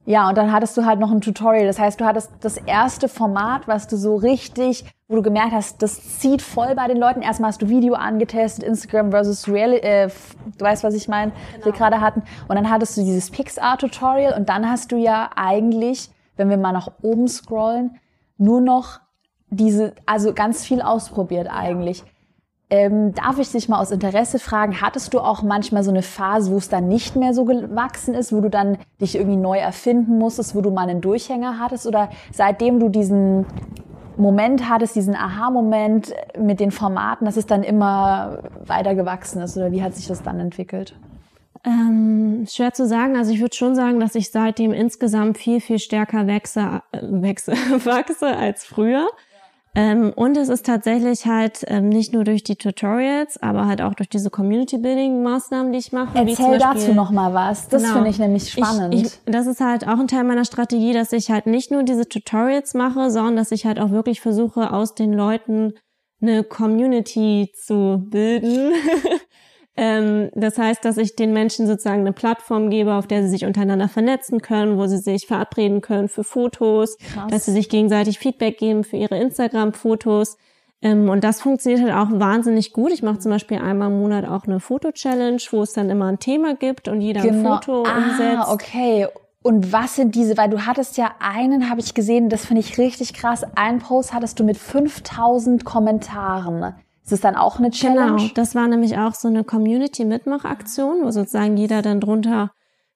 ja, 0.10 0.30
und 0.30 0.38
dann 0.38 0.54
hattest 0.54 0.78
du 0.78 0.86
halt 0.86 1.02
noch 1.02 1.12
ein 1.12 1.20
Tutorial. 1.20 1.67
Das 1.67 1.80
heißt, 1.80 2.00
du 2.00 2.06
hattest 2.06 2.32
das 2.39 2.56
erste 2.56 3.10
Format, 3.10 3.67
was 3.67 3.88
du 3.89 3.98
so 3.98 4.15
richtig, 4.15 4.86
wo 5.10 5.17
du 5.17 5.22
gemerkt 5.22 5.52
hast, 5.52 5.82
das 5.82 6.20
zieht 6.20 6.41
voll 6.41 6.76
bei 6.76 6.88
den 6.88 6.96
Leuten. 6.96 7.22
Erstmal 7.22 7.50
hast 7.50 7.62
du 7.62 7.67
Video 7.67 7.93
angetestet, 7.93 8.63
Instagram 8.63 9.12
versus 9.12 9.50
Real, 9.50 9.74
äh, 9.74 10.08
du 10.58 10.63
weißt, 10.63 10.86
was 10.86 10.93
ich 10.93 11.10
meine, 11.10 11.34
genau. 11.52 11.65
wir 11.65 11.72
gerade 11.74 12.00
hatten. 12.00 12.24
Und 12.48 12.56
dann 12.56 12.70
hattest 12.70 12.96
du 12.96 13.02
dieses 13.02 13.30
PixArt-Tutorial 13.32 14.39
und 14.39 14.48
dann 14.48 14.70
hast 14.70 14.93
du 14.93 14.96
ja 14.96 15.30
eigentlich, 15.36 16.10
wenn 16.38 16.50
wir 16.50 16.58
mal 16.58 16.72
nach 16.72 16.89
oben 17.02 17.28
scrollen, 17.28 18.00
nur 18.38 18.62
noch 18.62 19.02
diese, 19.50 19.93
also 20.06 20.34
ganz 20.34 20.63
viel 20.63 20.82
ausprobiert 20.82 21.50
eigentlich. 21.52 22.06
Ähm, 22.69 23.13
darf 23.13 23.39
ich 23.39 23.49
dich 23.49 23.69
mal 23.69 23.80
aus 23.80 23.91
Interesse 23.91 24.39
fragen, 24.39 24.82
hattest 24.82 25.13
du 25.13 25.19
auch 25.19 25.41
manchmal 25.41 25.84
so 25.84 25.91
eine 25.91 26.01
Phase, 26.01 26.51
wo 26.51 26.58
es 26.58 26.67
dann 26.67 26.89
nicht 26.89 27.15
mehr 27.15 27.34
so 27.34 27.45
gewachsen 27.45 28.13
ist, 28.13 28.34
wo 28.34 28.41
du 28.41 28.49
dann 28.49 28.77
dich 28.99 29.15
irgendwie 29.15 29.38
neu 29.38 29.58
erfinden 29.58 30.17
musstest, 30.17 30.53
wo 30.53 30.60
du 30.60 30.69
mal 30.69 30.89
einen 30.89 30.99
Durchhänger 30.99 31.60
hattest? 31.60 31.88
Oder 31.88 32.10
seitdem 32.34 32.82
du 32.82 32.89
diesen 32.89 33.45
Moment 34.17 34.67
hattest, 34.69 34.95
diesen 34.97 35.15
Aha-Moment 35.15 36.13
mit 36.38 36.60
den 36.60 36.71
Formaten, 36.71 37.25
dass 37.25 37.38
es 37.38 37.45
dann 37.45 37.63
immer 37.63 38.39
weiter 38.65 38.95
gewachsen 38.95 39.41
ist? 39.41 39.56
Oder 39.56 39.71
wie 39.71 39.82
hat 39.82 39.95
sich 39.95 40.08
das 40.08 40.21
dann 40.21 40.39
entwickelt? 40.41 40.93
Ähm, 41.63 42.45
schwer 42.49 42.73
zu 42.73 42.86
sagen. 42.86 43.15
Also 43.15 43.32
ich 43.32 43.39
würde 43.39 43.56
schon 43.56 43.75
sagen, 43.75 43.99
dass 43.99 44.15
ich 44.15 44.32
seitdem 44.32 44.73
insgesamt 44.73 45.38
viel, 45.38 45.62
viel 45.62 45.80
stärker 45.80 46.27
wachse, 46.27 46.82
äh, 46.91 47.01
wachse, 47.01 47.51
wachse 47.86 48.27
als 48.27 48.65
früher. 48.65 49.08
Ähm, 49.78 50.12
und 50.16 50.36
es 50.38 50.50
ist 50.50 50.66
tatsächlich 50.66 51.28
halt 51.28 51.63
ähm, 51.68 51.90
nicht 51.90 52.12
nur 52.12 52.24
durch 52.24 52.44
die 52.44 52.56
Tutorials, 52.56 53.40
aber 53.44 53.68
halt 53.68 53.84
auch 53.84 53.94
durch 53.94 54.10
diese 54.10 54.32
Community-Building-Maßnahmen, 54.32 55.72
die 55.72 55.78
ich 55.78 55.92
mache. 55.92 56.18
Erzähl 56.18 56.58
dazu 56.58 56.96
noch 56.96 57.12
mal 57.12 57.36
was. 57.36 57.68
Das 57.68 57.84
genau. 57.84 57.94
finde 57.94 58.10
ich 58.10 58.18
nämlich 58.18 58.50
spannend. 58.50 58.96
Ich, 58.96 59.04
ich, 59.04 59.20
das 59.26 59.46
ist 59.46 59.62
halt 59.62 59.88
auch 59.88 60.00
ein 60.00 60.08
Teil 60.08 60.24
meiner 60.24 60.46
Strategie, 60.46 60.94
dass 60.94 61.13
ich 61.13 61.30
halt 61.30 61.46
nicht 61.46 61.70
nur 61.70 61.84
diese 61.84 62.10
Tutorials 62.10 62.74
mache, 62.74 63.12
sondern 63.12 63.36
dass 63.36 63.52
ich 63.52 63.68
halt 63.68 63.80
auch 63.80 63.92
wirklich 63.92 64.20
versuche, 64.20 64.74
aus 64.74 64.96
den 64.96 65.13
Leuten 65.13 65.74
eine 66.24 66.44
Community 66.44 67.52
zu 67.54 68.04
bilden. 68.10 68.74
Ähm, 69.80 70.32
das 70.34 70.58
heißt, 70.58 70.84
dass 70.84 70.98
ich 70.98 71.16
den 71.16 71.34
Menschen 71.34 71.68
sozusagen 71.68 72.02
eine 72.02 72.12
Plattform 72.12 72.72
gebe, 72.72 72.96
auf 72.96 73.06
der 73.06 73.22
sie 73.22 73.30
sich 73.30 73.46
untereinander 73.46 73.88
vernetzen 73.88 74.42
können, 74.42 74.78
wo 74.78 74.88
sie 74.88 74.98
sich 74.98 75.28
verabreden 75.28 75.82
können 75.82 76.10
für 76.10 76.24
Fotos, 76.24 76.98
Krass. 76.98 77.28
dass 77.30 77.46
sie 77.46 77.52
sich 77.52 77.70
gegenseitig 77.70 78.18
Feedback 78.18 78.58
geben 78.58 78.84
für 78.84 78.98
ihre 78.98 79.18
Instagram-Fotos. 79.20 80.38
Ähm, 80.82 81.10
und 81.10 81.24
das 81.24 81.42
funktioniert 81.42 81.82
halt 81.84 81.94
auch 81.94 82.20
wahnsinnig 82.20 82.74
gut. 82.74 82.92
Ich 82.92 83.04
mache 83.04 83.20
zum 83.20 83.32
Beispiel 83.32 83.60
einmal 83.60 83.92
im 83.92 84.00
Monat 84.00 84.26
auch 84.26 84.46
eine 84.46 84.60
Foto-Challenge, 84.60 85.42
wo 85.52 85.62
es 85.62 85.74
dann 85.74 85.92
immer 85.92 86.06
ein 86.06 86.20
Thema 86.20 86.56
gibt 86.56 86.88
und 86.88 87.02
jeder 87.02 87.22
genau. 87.22 87.38
ein 87.38 87.62
Foto 87.62 87.84
ah, 87.84 87.98
umsetzt. 87.98 88.50
okay. 88.50 89.08
Und 89.44 89.72
was 89.72 89.96
sind 89.96 90.16
diese, 90.16 90.38
weil 90.38 90.50
du 90.50 90.66
hattest 90.66 90.98
ja 90.98 91.12
einen, 91.20 91.70
habe 91.70 91.80
ich 91.80 91.94
gesehen, 91.94 92.30
das 92.30 92.46
finde 92.46 92.62
ich 92.62 92.78
richtig 92.80 93.13
krass, 93.13 93.46
einen 93.56 93.80
Post 93.80 94.13
hattest 94.13 94.40
du 94.40 94.44
mit 94.44 94.58
5000 94.58 95.63
Kommentaren. 95.63 96.74
Ist 97.08 97.13
das 97.13 97.22
dann 97.22 97.38
auch 97.38 97.58
eine 97.58 97.72
Challenge? 97.72 98.17
Genau, 98.17 98.32
das 98.36 98.54
war 98.54 98.67
nämlich 98.67 98.98
auch 98.98 99.13
so 99.13 99.30
eine 99.30 99.46
Community-Mitmachaktion, 99.46 101.06
wo 101.06 101.12
sozusagen 101.12 101.56
jeder 101.56 101.82
dann 101.82 102.02
drunter 102.02 102.52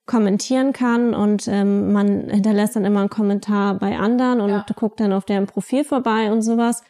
kommentieren 0.05 0.73
kann 0.73 1.13
und 1.13 1.47
ähm, 1.47 1.93
man 1.93 2.29
hinterlässt 2.29 2.75
dann 2.75 2.83
immer 2.83 2.99
einen 2.99 3.09
Kommentar 3.09 3.75
bei 3.75 3.97
anderen 3.97 4.41
und 4.41 4.49
ja. 4.49 4.65
guckt 4.75 4.99
dann 4.99 5.13
auf 5.13 5.23
deren 5.23 5.47
Profil 5.47 5.85
vorbei 5.85 6.29
und 6.29 6.41
sowas. 6.41 6.83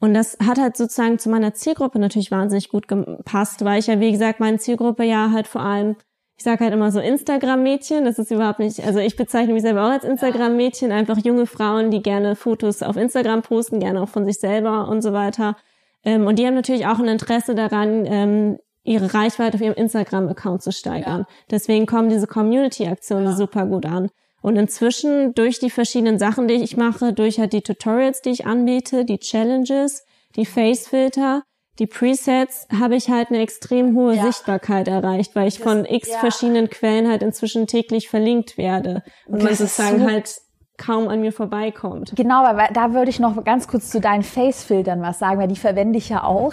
Und 0.00 0.14
das 0.14 0.36
hat 0.44 0.58
halt 0.58 0.76
sozusagen 0.76 1.20
zu 1.20 1.28
meiner 1.30 1.54
Zielgruppe 1.54 2.00
natürlich 2.00 2.32
wahnsinnig 2.32 2.70
gut 2.70 2.88
gepasst, 2.88 3.64
weil 3.64 3.78
ich 3.78 3.86
ja, 3.86 4.00
wie 4.00 4.10
gesagt, 4.10 4.40
meine 4.40 4.58
Zielgruppe 4.58 5.04
ja 5.04 5.30
halt 5.30 5.46
vor 5.46 5.60
allem, 5.60 5.94
ich 6.36 6.42
sage 6.42 6.64
halt 6.64 6.74
immer 6.74 6.90
so 6.90 6.98
Instagram-Mädchen, 6.98 8.04
das 8.04 8.18
ist 8.18 8.32
überhaupt 8.32 8.58
nicht, 8.58 8.84
also 8.84 8.98
ich 8.98 9.14
bezeichne 9.14 9.52
mich 9.52 9.62
selber 9.62 9.86
auch 9.86 9.92
als 9.92 10.02
Instagram-Mädchen, 10.02 10.90
einfach 10.90 11.18
junge 11.18 11.46
Frauen, 11.46 11.92
die 11.92 12.02
gerne 12.02 12.34
Fotos 12.34 12.82
auf 12.82 12.96
Instagram 12.96 13.42
posten, 13.42 13.78
gerne 13.78 14.02
auch 14.02 14.08
von 14.08 14.24
sich 14.24 14.40
selber 14.40 14.88
und 14.88 15.02
so 15.02 15.12
weiter. 15.12 15.54
Ähm, 16.04 16.26
und 16.26 16.38
die 16.38 16.46
haben 16.46 16.54
natürlich 16.54 16.86
auch 16.86 16.98
ein 16.98 17.08
Interesse 17.08 17.54
daran, 17.54 18.04
ähm, 18.06 18.58
ihre 18.84 19.14
Reichweite 19.14 19.56
auf 19.56 19.62
ihrem 19.62 19.74
Instagram-Account 19.74 20.62
zu 20.62 20.70
steigern. 20.70 21.20
Ja. 21.20 21.34
Deswegen 21.50 21.86
kommen 21.86 22.10
diese 22.10 22.26
Community-Aktionen 22.26 23.26
ja. 23.26 23.32
super 23.32 23.66
gut 23.66 23.86
an. 23.86 24.10
Und 24.42 24.56
inzwischen 24.56 25.32
durch 25.32 25.58
die 25.58 25.70
verschiedenen 25.70 26.18
Sachen, 26.18 26.48
die 26.48 26.54
ich 26.54 26.76
mache, 26.76 27.14
durch 27.14 27.38
halt 27.38 27.54
die 27.54 27.62
Tutorials, 27.62 28.20
die 28.20 28.30
ich 28.30 28.46
anbiete, 28.46 29.06
die 29.06 29.18
Challenges, 29.18 30.04
die 30.36 30.44
Face-Filter, 30.44 31.44
die 31.78 31.86
Presets, 31.86 32.68
habe 32.70 32.94
ich 32.94 33.08
halt 33.08 33.30
eine 33.30 33.40
extrem 33.40 33.96
hohe 33.96 34.14
ja. 34.14 34.26
Sichtbarkeit 34.26 34.86
erreicht, 34.86 35.34
weil 35.34 35.48
ich 35.48 35.58
das, 35.58 35.64
von 35.64 35.86
x 35.86 36.14
verschiedenen 36.16 36.68
Quellen 36.68 37.08
halt 37.08 37.22
inzwischen 37.22 37.66
täglich 37.66 38.10
verlinkt 38.10 38.58
werde. 38.58 39.02
Und 39.26 39.42
man 39.42 39.54
sozusagen 39.54 40.00
so 40.00 40.04
halt 40.04 40.30
kaum 40.76 41.08
an 41.08 41.20
mir 41.20 41.32
vorbeikommt. 41.32 42.12
Genau, 42.16 42.44
aber 42.44 42.68
da 42.72 42.92
würde 42.92 43.08
ich 43.08 43.20
noch 43.20 43.42
ganz 43.44 43.68
kurz 43.68 43.90
zu 43.90 44.00
deinen 44.00 44.24
Face-Filtern 44.24 45.00
was 45.02 45.20
sagen, 45.20 45.38
weil 45.38 45.46
die 45.46 45.56
verwende 45.56 45.98
ich 45.98 46.08
ja 46.08 46.24
auch 46.24 46.52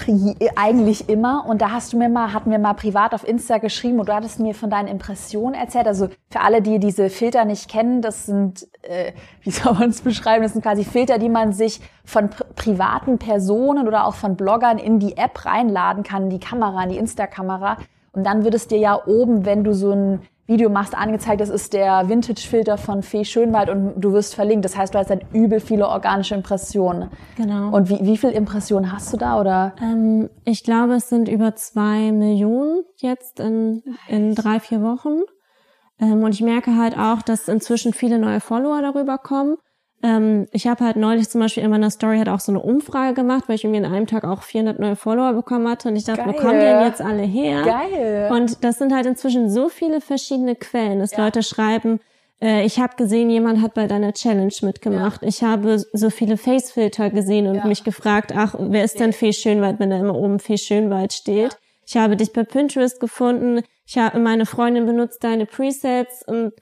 eigentlich 0.55 1.09
immer. 1.09 1.45
Und 1.47 1.61
da 1.61 1.71
hast 1.71 1.93
du 1.93 1.97
mir 1.97 2.07
mal, 2.07 2.31
hatten 2.31 2.51
wir 2.51 2.59
mal 2.59 2.73
privat 2.73 3.15
auf 3.15 3.27
Insta 3.27 3.57
geschrieben 3.57 3.99
und 3.99 4.09
du 4.09 4.13
hattest 4.13 4.39
mir 4.39 4.53
von 4.53 4.69
deinen 4.69 4.87
Impressionen 4.87 5.55
erzählt. 5.55 5.87
Also 5.87 6.09
für 6.29 6.41
alle, 6.41 6.61
die 6.61 6.79
diese 6.79 7.09
Filter 7.09 7.45
nicht 7.45 7.69
kennen, 7.69 8.01
das 8.01 8.27
sind, 8.27 8.67
äh, 8.83 9.13
wie 9.41 9.51
soll 9.51 9.73
man 9.73 9.89
es 9.89 10.01
beschreiben, 10.01 10.43
das 10.43 10.53
sind 10.53 10.61
quasi 10.61 10.83
Filter, 10.83 11.17
die 11.17 11.29
man 11.29 11.53
sich 11.53 11.81
von 12.05 12.29
pri 12.29 12.45
privaten 12.55 13.17
Personen 13.17 13.87
oder 13.87 14.05
auch 14.05 14.13
von 14.13 14.35
Bloggern 14.35 14.77
in 14.77 14.99
die 14.99 15.17
App 15.17 15.45
reinladen 15.45 16.03
kann, 16.03 16.29
die 16.29 16.39
Kamera, 16.39 16.83
in 16.83 16.89
die 16.89 16.97
Insta-Kamera. 16.97 17.77
Und 18.13 18.25
dann 18.25 18.43
wird 18.43 18.53
es 18.53 18.67
dir 18.67 18.77
ja 18.77 19.01
oben, 19.07 19.45
wenn 19.45 19.63
du 19.63 19.73
so 19.73 19.91
ein 19.91 20.21
Video 20.51 20.69
machst, 20.69 20.95
angezeigt, 20.95 21.39
das 21.39 21.49
ist 21.49 21.73
der 21.73 22.09
Vintage-Filter 22.09 22.77
von 22.77 23.01
Fee 23.01 23.23
Schönwald 23.23 23.69
und 23.69 23.99
du 23.99 24.11
wirst 24.11 24.35
verlinkt. 24.35 24.65
Das 24.65 24.77
heißt, 24.77 24.93
du 24.93 24.99
hast 24.99 25.09
dann 25.09 25.21
übel 25.33 25.59
viele 25.61 25.87
organische 25.87 26.35
Impressionen. 26.35 27.09
Genau. 27.37 27.75
Und 27.75 27.89
wie, 27.89 27.99
wie 28.01 28.17
viele 28.17 28.33
Impressionen 28.33 28.91
hast 28.91 29.11
du 29.13 29.17
da? 29.17 29.39
Oder? 29.39 29.73
Ähm, 29.81 30.29
ich 30.45 30.63
glaube, 30.63 30.95
es 30.95 31.09
sind 31.09 31.29
über 31.29 31.55
zwei 31.55 32.11
Millionen 32.11 32.83
jetzt 32.97 33.39
in, 33.39 33.81
in 34.07 34.35
drei, 34.35 34.59
vier 34.59 34.83
Wochen. 34.83 35.21
Ähm, 35.99 36.23
und 36.23 36.33
ich 36.33 36.41
merke 36.41 36.75
halt 36.75 36.97
auch, 36.97 37.21
dass 37.21 37.47
inzwischen 37.47 37.93
viele 37.93 38.19
neue 38.19 38.41
Follower 38.41 38.81
darüber 38.81 39.17
kommen. 39.17 39.55
Ähm, 40.03 40.47
ich 40.51 40.67
habe 40.67 40.83
halt 40.83 40.95
neulich 40.95 41.29
zum 41.29 41.41
Beispiel 41.41 41.63
in 41.63 41.69
meiner 41.69 41.91
Story 41.91 42.17
halt 42.17 42.29
auch 42.29 42.39
so 42.39 42.51
eine 42.51 42.61
Umfrage 42.61 43.13
gemacht, 43.13 43.43
weil 43.47 43.55
ich 43.55 43.63
irgendwie 43.63 43.79
in 43.79 43.85
einem 43.85 44.07
Tag 44.07 44.23
auch 44.23 44.41
400 44.41 44.79
neue 44.79 44.95
Follower 44.95 45.33
bekommen 45.33 45.67
hatte 45.67 45.89
und 45.89 45.95
ich 45.95 46.05
dachte, 46.05 46.23
Geil. 46.23 46.33
wo 46.33 46.37
kommen 46.37 46.59
die 46.59 46.65
denn 46.65 46.85
jetzt 46.85 47.01
alle 47.01 47.23
her? 47.23 47.63
Geil. 47.63 48.29
Und 48.31 48.63
das 48.63 48.77
sind 48.77 48.93
halt 48.93 49.05
inzwischen 49.05 49.49
so 49.49 49.69
viele 49.69 50.01
verschiedene 50.01 50.55
Quellen, 50.55 50.99
dass 50.99 51.11
ja. 51.11 51.23
Leute 51.23 51.43
schreiben, 51.43 51.99
äh, 52.41 52.65
ich 52.65 52.79
habe 52.79 52.95
gesehen, 52.95 53.29
jemand 53.29 53.61
hat 53.61 53.73
bei 53.73 53.87
deiner 53.87 54.13
Challenge 54.13 54.53
mitgemacht. 54.61 55.21
Ja. 55.21 55.27
Ich 55.27 55.43
habe 55.43 55.77
so 55.93 56.09
viele 56.09 56.37
Facefilter 56.37 57.09
gesehen 57.11 57.47
und 57.47 57.55
ja. 57.55 57.65
mich 57.65 57.83
gefragt, 57.83 58.33
ach, 58.35 58.55
wer 58.57 58.83
ist 58.83 58.99
denn 58.99 59.13
Fee 59.13 59.33
Schönwald, 59.33 59.79
wenn 59.79 59.91
da 59.91 59.99
immer 59.99 60.15
oben 60.15 60.39
Fee 60.39 60.57
Schönwald 60.57 61.13
steht? 61.13 61.57
Ich 61.85 61.97
habe 61.97 62.15
dich 62.15 62.33
bei 62.33 62.43
Pinterest 62.43 62.99
gefunden. 62.99 63.61
Ich 63.85 63.97
habe 63.97 64.19
meine 64.19 64.45
Freundin 64.45 64.85
benutzt 64.85 65.23
deine 65.23 65.45
Presets 65.45 66.23
und 66.25 66.53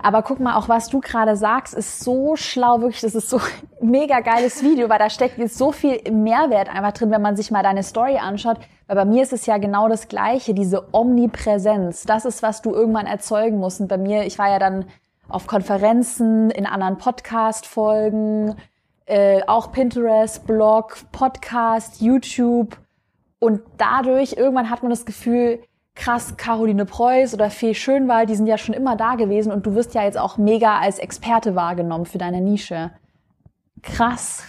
aber 0.00 0.22
guck 0.22 0.40
mal, 0.40 0.56
auch 0.56 0.68
was 0.68 0.88
du 0.88 1.00
gerade 1.00 1.36
sagst, 1.36 1.74
ist 1.74 2.00
so 2.00 2.34
schlau, 2.36 2.80
wirklich, 2.80 3.00
das 3.00 3.14
ist 3.14 3.30
so 3.30 3.40
mega 3.80 4.20
geiles 4.20 4.62
Video, 4.62 4.88
weil 4.88 4.98
da 4.98 5.10
steckt 5.10 5.38
jetzt 5.38 5.58
so 5.58 5.72
viel 5.72 6.00
Mehrwert 6.10 6.68
einfach 6.68 6.92
drin, 6.92 7.10
wenn 7.10 7.22
man 7.22 7.36
sich 7.36 7.50
mal 7.50 7.62
deine 7.62 7.82
Story 7.82 8.16
anschaut. 8.16 8.58
Weil 8.86 8.96
bei 8.96 9.04
mir 9.04 9.22
ist 9.22 9.32
es 9.32 9.46
ja 9.46 9.58
genau 9.58 9.88
das 9.88 10.08
Gleiche, 10.08 10.54
diese 10.54 10.92
Omnipräsenz. 10.92 12.02
Das 12.04 12.24
ist, 12.24 12.42
was 12.42 12.62
du 12.62 12.74
irgendwann 12.74 13.06
erzeugen 13.06 13.58
musst. 13.58 13.80
Und 13.80 13.88
bei 13.88 13.98
mir, 13.98 14.24
ich 14.24 14.38
war 14.38 14.50
ja 14.50 14.58
dann 14.58 14.86
auf 15.28 15.46
Konferenzen, 15.46 16.50
in 16.50 16.66
anderen 16.66 16.98
Podcast-Folgen, 16.98 18.56
äh, 19.06 19.42
auch 19.46 19.72
Pinterest, 19.72 20.46
Blog, 20.46 20.96
Podcast, 21.12 22.00
YouTube. 22.00 22.76
Und 23.38 23.62
dadurch, 23.78 24.34
irgendwann 24.34 24.68
hat 24.68 24.82
man 24.82 24.90
das 24.90 25.06
Gefühl, 25.06 25.60
krass 25.94 26.36
Caroline 26.36 26.86
Preuß 26.86 27.34
oder 27.34 27.50
Fee 27.50 27.74
Schönwald, 27.74 28.30
die 28.30 28.34
sind 28.34 28.46
ja 28.46 28.58
schon 28.58 28.74
immer 28.74 28.96
da 28.96 29.14
gewesen 29.14 29.52
und 29.52 29.66
du 29.66 29.74
wirst 29.74 29.94
ja 29.94 30.04
jetzt 30.04 30.18
auch 30.18 30.38
mega 30.38 30.78
als 30.78 30.98
Experte 30.98 31.54
wahrgenommen 31.54 32.06
für 32.06 32.18
deine 32.18 32.40
Nische. 32.40 32.90
Krass. 33.82 34.44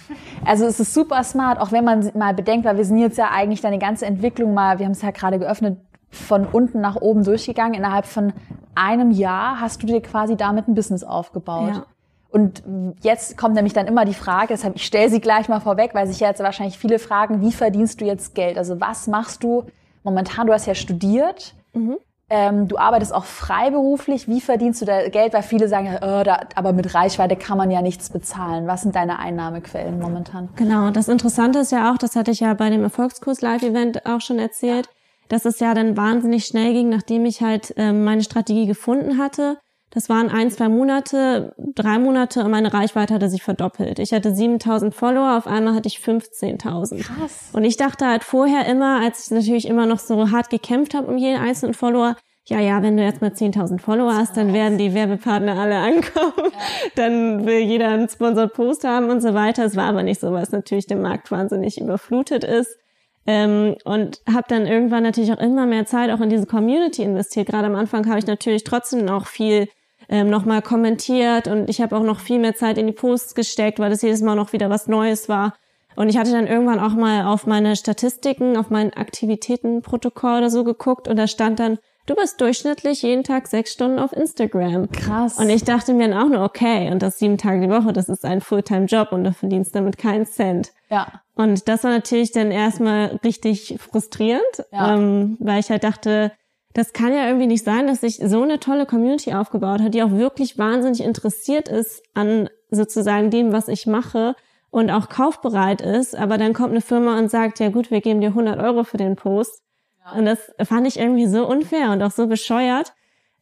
Also 0.46 0.66
es 0.66 0.80
ist 0.80 0.94
super 0.94 1.24
smart, 1.24 1.60
auch 1.60 1.72
wenn 1.72 1.84
man 1.84 2.12
mal 2.16 2.34
bedenkt, 2.34 2.66
weil 2.66 2.78
wir 2.78 2.86
sind 2.86 3.00
jetzt 3.00 3.18
ja 3.18 3.30
eigentlich 3.32 3.62
deine 3.62 3.80
ganze 3.80 4.06
Entwicklung 4.06 4.54
mal, 4.54 4.80
wir 4.80 4.86
haben 4.86 4.94
es 4.94 5.02
ja 5.02 5.12
gerade 5.12 5.40
geöffnet, 5.40 5.80
von 6.12 6.46
unten 6.46 6.80
nach 6.80 6.96
oben 6.96 7.24
durchgegangen. 7.24 7.74
Innerhalb 7.74 8.06
von 8.06 8.34
einem 8.76 9.12
Jahr 9.12 9.60
hast 9.60 9.82
du 9.82 9.88
dir 9.88 10.02
quasi 10.02 10.38
damit 10.38 10.68
ein 10.68 10.76
Business 10.76 11.04
aufgebaut. 11.04 11.76
Ja. 11.76 11.86
Und 12.30 12.64
jetzt 13.02 13.38
kommt 13.38 13.56
nämlich 13.56 13.74
dann 13.74 13.86
immer 13.86 14.06
die 14.06 14.14
Frage, 14.14 14.48
deshalb 14.50 14.76
ich 14.76 14.86
stelle 14.86 15.10
sie 15.10 15.22
gleich 15.22 15.50
mal 15.50 15.60
vorweg, 15.60 15.94
weil 15.94 16.08
sich 16.08 16.20
jetzt 16.20 16.42
wahrscheinlich 16.42 16.80
viele 16.80 16.98
fragen, 16.98 17.42
wie 17.42 17.52
verdienst 17.52 18.02
du 18.02 18.06
jetzt 18.06 18.34
Geld? 18.34 18.58
Also 18.58 18.80
was 18.80 19.08
machst 19.08 19.44
du 19.44 19.66
momentan, 20.04 20.48
du 20.48 20.54
hast 20.54 20.66
ja 20.66 20.76
studiert, 20.76 21.56
mhm. 21.74 21.98
ähm, 22.30 22.68
du 22.68 22.78
arbeitest 22.78 23.14
auch 23.14 23.26
freiberuflich. 23.26 24.28
Wie 24.28 24.42
verdienst 24.42 24.82
du 24.82 24.86
da 24.86 25.08
Geld? 25.10 25.34
Weil 25.34 25.44
viele 25.44 25.68
sagen, 25.68 25.90
oh, 26.02 26.24
da, 26.24 26.42
aber 26.56 26.74
mit 26.74 26.94
Reichweite 26.94 27.36
kann 27.36 27.58
man 27.58 27.72
ja 27.72 27.82
nichts 27.82 28.10
bezahlen. 28.10 28.68
Was 28.68 28.82
sind 28.82 28.96
deine 28.96 29.20
Einnahmequellen 29.20 30.00
momentan? 30.00 30.50
Genau, 30.56 30.92
das 30.92 31.08
Interessante 31.08 31.60
ist 31.60 31.72
ja 31.72 31.92
auch, 31.92 31.98
das 31.98 32.16
hatte 32.16 32.32
ich 32.32 32.40
ja 32.40 32.54
bei 32.54 32.70
dem 32.70 32.84
Erfolgskurs 32.84 33.42
Live-Event 33.42 34.06
auch 34.06 34.22
schon 34.22 34.40
erzählt, 34.40 34.90
dass 35.30 35.46
es 35.46 35.60
ja 35.60 35.74
dann 35.74 35.98
wahnsinnig 35.98 36.46
schnell 36.46 36.74
ging, 36.74 36.90
nachdem 36.90 37.26
ich 37.26 37.42
halt 37.42 37.74
ähm, 37.78 38.04
meine 38.04 38.24
Strategie 38.24 38.66
gefunden 38.66 39.18
hatte 39.18 39.58
das 39.94 40.10
waren 40.10 40.30
ein, 40.30 40.50
zwei 40.50 40.70
Monate, 40.70 41.54
drei 41.76 42.00
Monate 42.00 42.44
und 42.44 42.50
meine 42.50 42.74
Reichweite 42.74 43.14
hatte 43.14 43.30
sich 43.30 43.44
verdoppelt. 43.44 44.00
Ich 44.00 44.12
hatte 44.12 44.34
7000 44.34 44.94
Follower, 44.94 45.38
auf 45.38 45.46
einmal 45.46 45.76
hatte 45.76 45.88
ich 45.88 45.98
15.000. 46.00 47.04
Krass. 47.04 47.50
Und 47.54 47.64
ich 47.64 47.78
dachte 47.78 48.08
halt 48.08 48.24
vorher 48.24 48.66
immer, 48.66 49.02
als 49.02 49.26
ich 49.26 49.32
natürlich 49.32 49.68
immer 49.68 49.86
noch 49.86 50.00
so 50.00 50.32
hart 50.32 50.50
gekämpft 50.50 50.96
habe 50.96 51.08
um 51.08 51.18
jeden 51.18 51.40
einzelnen 51.40 51.76
Follower, 51.76 52.16
ja, 52.46 52.60
ja, 52.60 52.82
wenn 52.82 52.98
du 52.98 53.04
jetzt 53.04 53.22
mal 53.22 53.30
10.000 53.30 53.80
Follower 53.80 54.16
hast, 54.16 54.36
dann 54.36 54.52
werden 54.52 54.80
die 54.80 54.96
Werbepartner 54.96 55.58
alle 55.58 55.78
ankommen. 55.78 56.52
Dann 56.96 57.46
will 57.46 57.60
jeder 57.60 57.88
einen 57.88 58.10
Sponsored 58.10 58.52
Post 58.52 58.84
haben 58.84 59.10
und 59.10 59.22
so 59.22 59.34
weiter. 59.34 59.64
Es 59.64 59.78
war 59.78 59.86
aber 59.86 60.04
nicht 60.04 60.20
so, 60.20 60.34
weil 60.34 60.44
es 60.44 60.52
natürlich 60.52 60.86
der 60.86 60.98
Markt 60.98 61.32
wahnsinnig 61.32 61.80
überflutet 61.80 62.44
ist. 62.44 62.78
Ähm, 63.26 63.78
und 63.86 64.20
habe 64.28 64.46
dann 64.50 64.68
irgendwann 64.68 65.04
natürlich 65.04 65.32
auch 65.32 65.40
immer 65.40 65.66
mehr 65.66 65.86
Zeit 65.86 66.10
auch 66.10 66.20
in 66.20 66.30
diese 66.30 66.46
Community 66.46 67.04
investiert. 67.04 67.48
Gerade 67.48 67.68
am 67.68 67.76
Anfang 67.76 68.10
habe 68.10 68.20
ich 68.20 68.28
natürlich 68.28 68.66
trotzdem 68.66 69.06
noch 69.06 69.28
viel 69.28 69.70
ähm, 70.14 70.30
nochmal 70.30 70.62
kommentiert 70.62 71.48
und 71.48 71.72
ich 71.72 71.82
habe 71.82 71.98
auch 71.98 72.04
noch 72.04 72.20
viel 72.20 72.38
mehr 72.38 72.56
Zeit 72.56 72.78
in 72.78 72.86
die 72.86 72.94
Posts 72.94 73.34
gesteckt, 73.34 73.80
weil 73.80 73.90
das 73.90 74.04
jedes 74.04 74.22
Mal 74.22 74.36
noch 74.36 74.54
wieder 74.54 74.70
was 74.70 74.88
Neues 74.88 75.28
war. 75.28 75.56
Und 75.96 76.08
ich 76.08 76.18
hatte 76.18 76.32
dann 76.32 76.46
irgendwann 76.46 76.80
auch 76.80 76.94
mal 76.94 77.26
auf 77.26 77.48
meine 77.48 77.76
Statistiken, 77.76 78.56
auf 78.56 78.70
mein 78.70 78.94
Aktivitätenprotokoll 78.94 80.38
oder 80.38 80.52
so 80.52 80.64
geguckt 80.64 81.08
und 81.08 81.18
da 81.18 81.26
stand 81.26 81.60
dann, 81.60 81.80
du 82.06 82.14
bist 82.14 82.40
durchschnittlich 82.42 83.02
jeden 83.02 83.24
Tag 83.24 83.48
sechs 83.48 83.74
Stunden 83.74 83.98
auf 83.98 84.14
Instagram. 84.14 84.92
Krass. 84.92 85.40
Und 85.40 85.50
ich 85.50 85.64
dachte 85.64 85.96
mir 85.96 86.10
dann 86.10 86.20
auch 86.20 86.30
nur, 86.30 86.44
okay, 86.44 86.92
und 86.92 87.02
das 87.02 87.18
sieben 87.18 87.40
Tage 87.40 87.62
die 87.62 87.74
Woche, 87.74 87.92
das 87.92 88.08
ist 88.08 88.24
ein 88.24 88.40
Fulltime-Job 88.40 89.14
und 89.14 89.24
du 89.24 89.34
verdienst 89.34 89.74
damit 89.74 89.98
keinen 89.98 90.28
Cent. 90.28 90.74
Ja. 90.92 91.08
Und 91.34 91.68
das 91.68 91.84
war 91.84 91.90
natürlich 91.90 92.32
dann 92.32 92.52
erstmal 92.52 93.20
richtig 93.24 93.78
frustrierend, 93.80 94.44
ja. 94.72 94.94
ähm, 94.94 95.38
weil 95.40 95.60
ich 95.60 95.72
halt 95.72 95.84
dachte, 95.84 96.32
das 96.74 96.92
kann 96.92 97.14
ja 97.14 97.28
irgendwie 97.28 97.48
nicht 97.48 97.64
sein, 97.64 97.88
dass 97.88 98.02
sich 98.02 98.20
so 98.24 98.42
eine 98.42 98.60
tolle 98.60 98.86
Community 98.86 99.34
aufgebaut 99.34 99.82
hat, 99.82 99.94
die 99.94 100.02
auch 100.02 100.12
wirklich 100.12 100.58
wahnsinnig 100.58 101.02
interessiert 101.02 101.70
ist 101.70 102.04
an 102.14 102.50
sozusagen 102.72 103.30
dem, 103.30 103.52
was 103.52 103.68
ich 103.68 103.86
mache 103.86 104.36
und 104.72 104.90
auch 104.90 105.08
kaufbereit 105.08 105.82
ist. 105.82 106.16
Aber 106.16 106.40
dann 106.40 106.54
kommt 106.54 106.72
eine 106.72 106.82
Firma 106.82 107.20
und 107.20 107.30
sagt, 107.30 107.60
ja 107.60 107.70
gut, 107.70 107.92
wir 107.92 108.02
geben 108.02 108.22
dir 108.22 108.30
100 108.30 108.60
Euro 108.60 108.84
für 108.84 108.98
den 108.98 109.16
Post. 109.16 109.62
Ja. 110.04 110.18
Und 110.18 110.26
das 110.26 110.52
fand 110.64 110.88
ich 110.88 111.00
irgendwie 111.00 111.28
so 111.28 111.48
unfair 111.48 111.92
und 111.92 112.02
auch 112.02 112.12
so 112.12 112.26
bescheuert, 112.26 112.94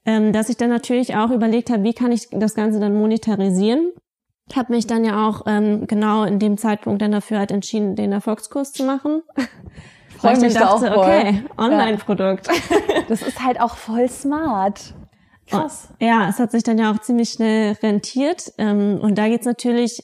ähm, 0.06 0.34
dass 0.34 0.50
ich 0.50 0.58
dann 0.58 0.70
natürlich 0.70 1.16
auch 1.16 1.32
überlegt 1.32 1.70
habe, 1.70 1.84
wie 1.84 1.94
kann 1.94 2.12
ich 2.12 2.28
das 2.32 2.54
Ganze 2.54 2.82
dann 2.82 2.96
monetarisieren. 2.96 3.94
Ich 4.50 4.58
habe 4.58 4.74
mich 4.74 4.88
dann 4.88 5.06
ja 5.06 5.26
auch 5.26 5.44
ähm, 5.48 5.88
genau 5.88 6.26
in 6.26 6.38
dem 6.38 6.58
Zeitpunkt 6.58 7.02
dann 7.02 7.14
dafür 7.14 7.40
halt 7.40 7.52
entschieden, 7.52 7.96
den 7.96 8.12
Erfolgskurs 8.12 8.74
zu 8.74 8.84
machen. 8.84 9.22
Freue 10.22 10.40
mich 10.40 10.54
dachte, 10.54 10.86
da 10.86 10.94
auch 10.94 10.96
voll. 10.96 11.04
Okay, 11.04 11.44
Online-Produkt. 11.58 12.48
Das 13.10 13.22
ist 13.24 13.44
halt 13.44 13.60
auch 13.60 13.76
voll 13.76 14.08
smart. 14.08 14.94
Krass. 15.48 15.90
Ja, 16.00 16.30
es 16.30 16.40
hat 16.40 16.52
sich 16.52 16.64
dann 16.64 16.78
ja 16.78 16.94
auch 16.94 17.00
ziemlich 17.00 17.32
schnell 17.32 17.74
rentiert. 17.84 18.54
Ähm, 18.58 19.00
und 19.02 19.18
da 19.18 19.28
geht's 19.28 19.46
natürlich 19.46 20.02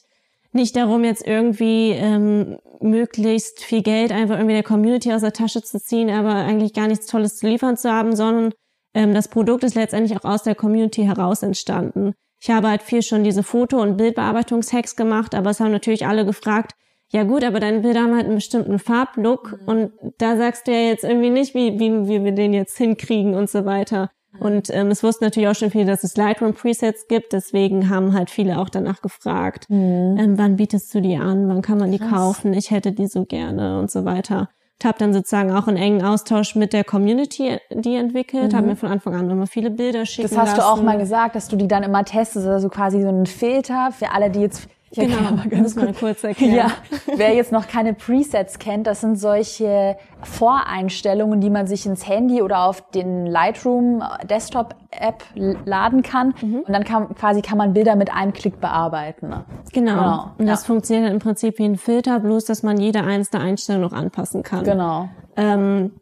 nicht 0.52 0.76
darum, 0.76 1.04
jetzt 1.04 1.26
irgendwie 1.26 1.92
ähm, 1.92 2.58
möglichst 2.80 3.64
viel 3.64 3.82
Geld 3.82 4.12
einfach 4.12 4.36
irgendwie 4.36 4.54
der 4.54 4.62
Community 4.62 5.12
aus 5.12 5.22
der 5.22 5.32
Tasche 5.32 5.62
zu 5.62 5.80
ziehen, 5.80 6.10
aber 6.10 6.34
eigentlich 6.34 6.74
gar 6.74 6.86
nichts 6.86 7.06
Tolles 7.06 7.38
zu 7.38 7.46
liefern 7.46 7.76
zu 7.78 7.90
haben, 7.90 8.14
sondern 8.14 8.52
ähm, 8.94 9.14
das 9.14 9.28
Produkt 9.28 9.64
ist 9.64 9.74
letztendlich 9.74 10.18
auch 10.18 10.28
aus 10.28 10.42
der 10.42 10.54
Community 10.54 11.04
heraus 11.04 11.42
entstanden. 11.42 12.12
Ich 12.40 12.50
habe 12.50 12.68
halt 12.68 12.82
viel 12.82 13.02
schon 13.02 13.24
diese 13.24 13.42
Foto- 13.42 13.80
und 13.80 13.96
Bildbearbeitungshacks 13.96 14.96
gemacht, 14.96 15.34
aber 15.34 15.50
es 15.50 15.60
haben 15.60 15.72
natürlich 15.72 16.06
alle 16.06 16.24
gefragt, 16.24 16.72
ja 17.10 17.22
gut, 17.22 17.42
aber 17.42 17.58
deine 17.58 17.80
Bilder 17.80 18.02
haben 18.02 18.14
halt 18.14 18.26
einen 18.26 18.34
bestimmten 18.34 18.78
Farblook 18.78 19.58
mhm. 19.62 19.68
und 19.68 19.92
da 20.18 20.36
sagst 20.36 20.66
du 20.66 20.72
ja 20.72 20.88
jetzt 20.88 21.04
irgendwie 21.04 21.30
nicht, 21.30 21.54
wie, 21.54 21.78
wie, 21.78 22.08
wie 22.08 22.24
wir 22.24 22.32
den 22.32 22.52
jetzt 22.52 22.76
hinkriegen 22.76 23.34
und 23.34 23.48
so 23.48 23.64
weiter. 23.64 24.10
Mhm. 24.32 24.40
Und 24.40 24.70
ähm, 24.74 24.88
es 24.88 25.02
wussten 25.02 25.24
natürlich 25.24 25.48
auch 25.48 25.54
schon 25.54 25.70
viele, 25.70 25.86
dass 25.86 26.04
es 26.04 26.16
Lightroom 26.16 26.52
Presets 26.52 27.08
gibt, 27.08 27.32
deswegen 27.32 27.88
haben 27.88 28.12
halt 28.12 28.28
viele 28.28 28.58
auch 28.58 28.68
danach 28.68 29.00
gefragt, 29.00 29.70
mhm. 29.70 30.16
ähm, 30.18 30.38
wann 30.38 30.56
bietest 30.56 30.94
du 30.94 31.00
die 31.00 31.16
an, 31.16 31.48
wann 31.48 31.62
kann 31.62 31.78
man 31.78 31.92
die 31.92 31.98
Krass. 31.98 32.10
kaufen, 32.10 32.52
ich 32.52 32.70
hätte 32.70 32.92
die 32.92 33.06
so 33.06 33.24
gerne 33.24 33.78
und 33.78 33.90
so 33.90 34.04
weiter. 34.04 34.50
Ich 34.80 34.86
habe 34.86 34.98
dann 34.98 35.12
sozusagen 35.12 35.50
auch 35.50 35.66
einen 35.66 35.76
engen 35.76 36.04
Austausch 36.04 36.54
mit 36.54 36.72
der 36.72 36.84
Community 36.84 37.58
die 37.72 37.96
entwickelt, 37.96 38.52
mhm. 38.52 38.56
habe 38.56 38.66
mir 38.68 38.76
von 38.76 38.90
Anfang 38.90 39.14
an 39.14 39.30
immer 39.30 39.46
viele 39.46 39.70
Bilder 39.70 40.04
schicken 40.04 40.28
Das 40.28 40.38
hast 40.38 40.56
lassen. 40.56 40.60
du 40.60 40.66
auch 40.66 40.82
mal 40.82 40.98
gesagt, 40.98 41.34
dass 41.34 41.48
du 41.48 41.56
die 41.56 41.66
dann 41.66 41.82
immer 41.82 42.04
testest, 42.04 42.46
also 42.46 42.68
quasi 42.68 43.00
so 43.00 43.08
einen 43.08 43.26
Filter 43.26 43.90
für 43.92 44.12
alle, 44.12 44.30
die 44.30 44.40
jetzt 44.40 44.68
Ich 44.90 44.98
genau, 44.98 45.32
mal 45.32 45.48
ganz 45.48 45.74
kurz. 45.74 45.84
Mal 45.84 45.94
kurz 45.94 46.24
erklären. 46.24 46.54
Ja, 46.54 46.70
wer 47.16 47.34
jetzt 47.34 47.52
noch 47.52 47.68
keine 47.68 47.92
Presets 47.94 48.58
kennt, 48.58 48.86
das 48.86 49.02
sind 49.02 49.16
solche 49.16 49.96
Voreinstellungen, 50.22 51.40
die 51.40 51.50
man 51.50 51.66
sich 51.66 51.84
ins 51.84 52.08
Handy 52.08 52.40
oder 52.40 52.64
auf 52.64 52.90
den 52.90 53.26
Lightroom 53.26 54.02
Desktop 54.28 54.74
App 54.90 55.24
laden 55.34 56.02
kann 56.02 56.34
mhm. 56.40 56.60
und 56.60 56.72
dann 56.72 56.84
kann 56.84 57.14
quasi 57.14 57.42
kann 57.42 57.58
man 57.58 57.74
Bilder 57.74 57.96
mit 57.96 58.12
einem 58.12 58.32
Klick 58.32 58.60
bearbeiten. 58.60 59.28
Ne? 59.28 59.44
Genau. 59.72 59.92
genau. 59.92 60.30
Und 60.38 60.46
das 60.46 60.62
ja. 60.62 60.66
funktioniert 60.66 61.12
im 61.12 61.18
Prinzip 61.18 61.58
wie 61.58 61.64
ein 61.64 61.76
Filter, 61.76 62.20
bloß 62.20 62.46
dass 62.46 62.62
man 62.62 62.80
jede 62.80 63.04
einzelne 63.04 63.42
Einstellung 63.42 63.82
noch 63.82 63.92
anpassen 63.92 64.42
kann. 64.42 64.64
Genau. 64.64 65.08
Ähm, 65.36 65.92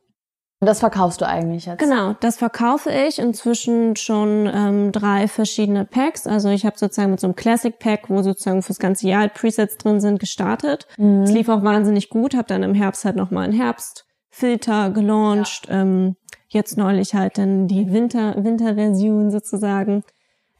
das 0.61 0.81
verkaufst 0.81 1.21
du 1.21 1.27
eigentlich 1.27 1.67
jetzt? 1.67 1.79
Genau, 1.79 2.15
das 2.21 2.39
verkaufe 2.39 2.91
ich 2.91 3.19
inzwischen 3.19 3.95
schon 3.97 4.51
ähm, 4.53 4.91
drei 4.91 5.29
verschiedene 5.29 5.85
Packs. 5.85 6.27
Also 6.27 6.49
ich 6.49 6.65
habe 6.65 6.79
sozusagen 6.79 7.11
mit 7.11 7.21
so 7.21 7.27
einem 7.27 7.37
Classic 7.37 7.79
Pack, 7.79 8.09
wo 8.09 8.23
sozusagen 8.23 8.63
fürs 8.63 8.79
ganze 8.79 9.07
Jahr 9.07 9.21
halt 9.21 9.35
Presets 9.35 9.77
drin 9.77 10.01
sind, 10.01 10.19
gestartet. 10.19 10.87
Mhm. 10.97 11.23
Es 11.23 11.31
lief 11.31 11.51
auch 11.51 11.63
wahnsinnig 11.63 12.09
gut. 12.09 12.35
Habe 12.35 12.49
dann 12.49 12.63
im 12.63 12.75
Herbst 12.75 13.05
halt 13.05 13.17
nochmal 13.17 13.45
einen 13.45 13.53
Herbstfilter 13.53 14.91
gelauncht. 14.91 15.69
Ja. 15.69 15.83
Ähm, 15.83 16.17
jetzt 16.49 16.79
neulich 16.79 17.15
halt 17.15 17.37
dann 17.37 17.69
die 17.69 17.93
Winter 17.93 18.43
Winterversion 18.43 19.31
sozusagen. 19.31 20.05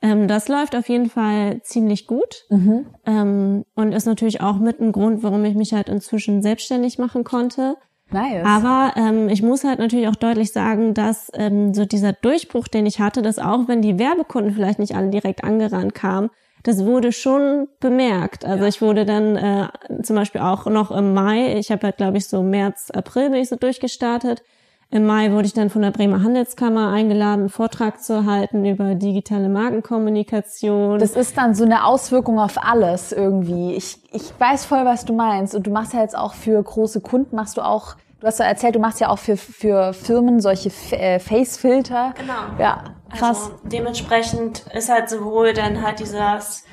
Ähm, 0.03 0.29
das 0.29 0.49
läuft 0.49 0.77
auf 0.77 0.91
jeden 0.91 1.09
Fall 1.09 1.63
ziemlich 1.63 2.07
gut 2.07 2.45
mhm. 2.51 2.85
ähm, 3.07 3.65
und 3.75 3.93
ist 3.93 4.05
natürlich 4.05 4.43
auch 4.43 4.59
mit 4.59 4.79
ein 4.79 4.93
Grund, 4.93 5.23
warum 5.23 5.43
ich 5.47 5.55
mich 5.55 5.73
halt 5.73 5.89
inzwischen 5.89 6.43
selbstständig 6.43 6.99
machen 6.99 7.25
konnte 7.25 7.77
Nice. 8.11 8.45
Aber 8.45 8.93
ähm, 8.97 9.29
ich 9.29 9.43
muss 9.43 9.65
halt 9.65 9.79
natürlich 9.79 10.07
auch 10.09 10.17
deutlich 10.17 10.53
sagen, 10.53 10.95
dass 10.95 11.31
ähm, 11.35 11.75
so 11.75 11.85
dieser 11.85 12.13
Durchbruch, 12.13 12.69
den 12.69 12.87
ich 12.87 13.01
hatte, 13.01 13.21
dass 13.21 13.39
auch 13.39 13.67
wenn 13.67 13.83
die 13.83 13.99
Werbekunden 13.99 14.55
vielleicht 14.55 14.79
nicht 14.79 14.95
alle 14.95 15.11
direkt 15.11 15.43
angerannt 15.43 15.95
kamen, 15.95 16.31
das 16.63 16.85
wurde 16.85 17.13
schon 17.13 17.69
bemerkt. 17.81 18.45
Also 18.45 18.63
ja. 18.63 18.69
ich 18.69 18.81
wurde 18.81 19.05
dann 19.05 19.37
äh, 19.37 19.69
zum 20.03 20.17
Beispiel 20.17 20.41
auch 20.41 20.67
noch 20.67 20.91
im 20.91 21.15
Mai, 21.15 21.57
ich 21.59 21.71
habe 21.71 21.87
halt 21.87 21.97
glaube 21.97 22.19
ich 22.19 22.29
so 22.29 22.43
März, 22.43 22.91
April 22.93 23.31
bin 23.31 23.41
ich 23.41 23.49
so 23.49 23.57
durchgestartet. 23.57 24.43
Im 24.89 25.05
Mai 25.05 25.33
wurde 25.33 25.47
ich 25.47 25.53
dann 25.53 25.69
von 25.69 25.83
der 25.83 25.91
Bremer 25.91 26.23
Handelskammer 26.23 26.93
eingeladen, 26.93 27.41
einen 27.41 27.49
Vortrag 27.49 28.01
zu 28.03 28.25
halten 28.25 28.65
über 28.65 28.95
digitale 28.95 29.49
Markenkommunikation. 29.49 31.01
Das 31.01 31.17
ist 31.17 31.37
dann 31.37 31.57
so 31.57 31.65
eine 31.65 31.85
Auswirkung 31.85 32.39
auf 32.39 32.63
alles 32.63 33.11
irgendwie. 33.11 33.75
Ich, 33.75 33.99
ich 34.13 34.33
weiß 34.39 34.65
voll, 34.65 34.85
was 34.85 35.05
du 35.05 35.13
meinst. 35.13 35.57
Und 35.57 35.67
du 35.67 35.71
machst 35.71 35.93
ja 35.93 36.01
jetzt 36.01 36.17
auch 36.17 36.35
für 36.35 36.63
große 36.63 37.01
Kunden, 37.01 37.35
machst 37.35 37.57
du 37.57 37.63
auch, 37.63 37.97
du 38.21 38.29
hast 38.29 38.39
ja 38.39 38.47
erzählt, 38.47 38.77
du 38.77 38.79
machst 38.79 39.01
ja 39.01 39.09
auch 39.09 39.19
für, 39.19 39.37
für 39.37 39.93
Firmen 39.93 40.41
solche 40.41 40.71
äh, 40.93 41.19
Face-Filter. 41.19 42.15
Genau. 42.17 42.61
Ja, 42.61 42.85
krass. 43.11 43.51
Also 43.51 43.55
dementsprechend 43.65 44.67
ist 44.73 44.89
halt 44.89 45.11
sowohl 45.11 45.53
dann 45.53 45.83
halt 45.83 45.99
dieses, 45.99 46.65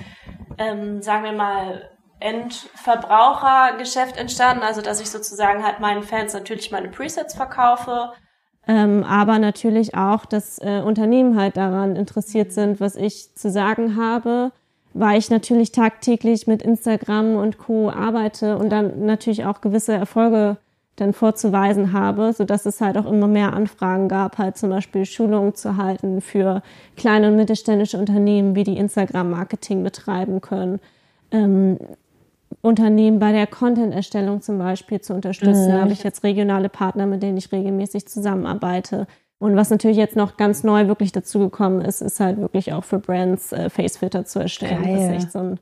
ähm, 0.60 1.02
sagen 1.02 1.24
wir 1.24 1.34
mal, 1.34 1.90
Endverbrauchergeschäft 2.24 4.18
entstanden, 4.18 4.64
also 4.64 4.82
dass 4.82 5.02
ich 5.02 5.10
sozusagen 5.10 5.64
halt 5.64 5.80
meinen 5.80 6.04
Fans 6.04 6.34
natürlich 6.34 6.72
meine 6.72 6.90
Presets 6.90 7.36
verkaufe, 7.36 8.14
ähm, 8.68 9.04
aber 9.04 9.40
natürlich 9.40 9.96
auch, 9.96 10.26
dass 10.26 10.58
äh, 10.60 10.82
Unternehmen 10.82 11.38
halt 11.38 11.58
daran 11.58 11.96
interessiert 11.96 12.54
sind, 12.54 12.80
was 12.80 12.96
ich 12.96 13.36
zu 13.36 13.50
sagen 13.52 13.98
habe, 13.98 14.52
weil 14.94 15.18
ich 15.18 15.30
natürlich 15.30 15.72
tagtäglich 15.72 16.48
mit 16.48 16.62
Instagram 16.62 17.36
und 17.36 17.58
Co. 17.58 17.90
arbeite 17.90 18.58
und 18.58 18.70
dann 18.70 19.06
natürlich 19.06 19.46
auch 19.46 19.60
gewisse 19.60 19.94
Erfolge 19.94 20.58
dann 20.96 21.12
vorzuweisen 21.12 21.92
habe, 21.92 22.34
so 22.34 22.46
dass 22.46 22.66
es 22.68 22.80
halt 22.80 22.98
auch 22.98 23.08
immer 23.08 23.28
mehr 23.28 23.54
Anfragen 23.54 24.08
gab, 24.08 24.38
halt 24.38 24.58
zum 24.58 24.70
Beispiel 24.70 25.06
Schulungen 25.06 25.56
zu 25.56 25.76
halten 25.76 26.22
für 26.22 26.62
kleine 26.96 27.30
und 27.30 27.36
mittelständische 27.36 27.98
Unternehmen, 27.98 28.56
wie 28.56 28.64
die 28.64 28.78
Instagram-Marketing 28.78 29.84
betreiben 29.84 30.40
können. 30.40 30.80
Ähm, 31.32 31.80
Unternehmen 32.62 33.20
bei 33.20 33.32
der 33.32 33.48
Content-Erstellung 33.48 34.42
zum 34.42 34.58
Beispiel 34.58 35.02
zu 35.02 35.14
unterstützen. 35.14 35.66
Mhm. 35.68 35.72
Da 35.72 35.82
habe 35.82 35.94
ich 35.94 36.04
jetzt 36.04 36.24
regionale 36.24 36.70
Partner, 36.70 37.06
mit 37.06 37.24
denen 37.24 37.38
ich 37.38 37.52
regelmäßig 37.52 38.08
zusammenarbeite. 38.08 39.08
Und 39.40 39.56
was 39.56 39.70
natürlich 39.70 39.98
jetzt 39.98 40.16
noch 40.16 40.38
ganz 40.38 40.64
neu 40.64 40.88
wirklich 40.88 41.12
dazugekommen 41.12 41.82
ist, 41.82 42.02
ist 42.02 42.20
halt 42.20 42.38
wirklich 42.38 42.72
auch 42.74 42.84
für 42.84 43.00
Brands 43.00 43.52
äh, 43.52 43.70
Facefilter 43.70 44.26
zu 44.26 44.40
erstellen. 44.40 44.84
Geil. 44.84 44.94
Das 44.94 45.04
ist 45.04 45.12
echt 45.12 45.32
so 45.32 45.40
ein, 45.40 45.60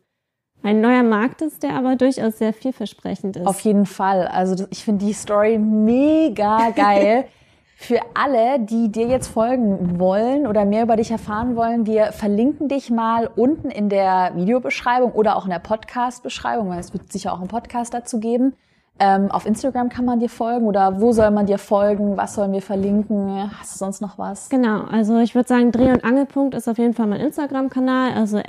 ein 0.62 0.82
neuer 0.82 1.04
Markt 1.04 1.42
ist, 1.42 1.64
der 1.64 1.74
aber 1.74 1.96
durchaus 1.96 2.38
sehr 2.38 2.54
vielversprechend 2.54 3.38
ist. 3.38 3.48
Auf 3.48 3.62
jeden 3.62 3.86
Fall. 3.86 4.28
Also 4.28 4.68
ich 4.70 4.84
finde 4.84 5.06
die 5.06 5.14
Story 5.14 5.58
mega 5.58 6.70
geil. 6.72 7.26
Für 7.82 8.00
alle, 8.14 8.60
die 8.60 8.92
dir 8.92 9.08
jetzt 9.08 9.26
folgen 9.26 10.00
wollen 10.00 10.46
oder 10.46 10.66
mehr 10.66 10.84
über 10.84 10.98
dich 10.98 11.10
erfahren 11.10 11.56
wollen, 11.56 11.88
wir 11.88 12.12
verlinken 12.12 12.68
dich 12.68 12.92
mal 12.92 13.28
unten 13.36 13.72
in 13.72 13.90
der 13.90 14.34
Videobeschreibung 14.36 15.14
oder 15.14 15.36
auch 15.36 15.46
in 15.46 15.50
der 15.50 15.58
Podcast-Beschreibung, 15.58 16.70
weil 16.70 16.80
es 16.80 16.94
wird 16.94 17.12
sicher 17.12 17.34
auch 17.34 17.40
einen 17.40 17.48
Podcast 17.48 17.92
dazu 17.92 18.20
geben. 18.20 18.54
Ähm, 19.00 19.32
auf 19.32 19.48
Instagram 19.48 19.90
kann 19.90 20.06
man 20.06 20.20
dir 20.20 20.30
folgen 20.30 20.68
oder 20.68 21.02
wo 21.02 21.12
soll 21.12 21.32
man 21.32 21.48
dir 21.48 21.58
folgen? 21.58 22.18
Was 22.18 22.36
sollen 22.36 22.52
wir 22.52 22.62
verlinken? 22.62 23.50
Hast 23.60 23.74
du 23.74 23.78
sonst 23.80 24.00
noch 24.00 24.20
was? 24.20 24.50
Genau, 24.50 24.82
also 24.84 25.18
ich 25.18 25.34
würde 25.34 25.50
sagen, 25.50 25.72
Dreh- 25.72 25.92
und 25.92 26.04
Angelpunkt 26.04 26.54
ist 26.54 26.70
auf 26.70 26.78
jeden 26.78 26.94
Fall 26.94 27.08
mein 27.08 27.20
Instagram-Kanal, 27.20 28.14
also 28.14 28.40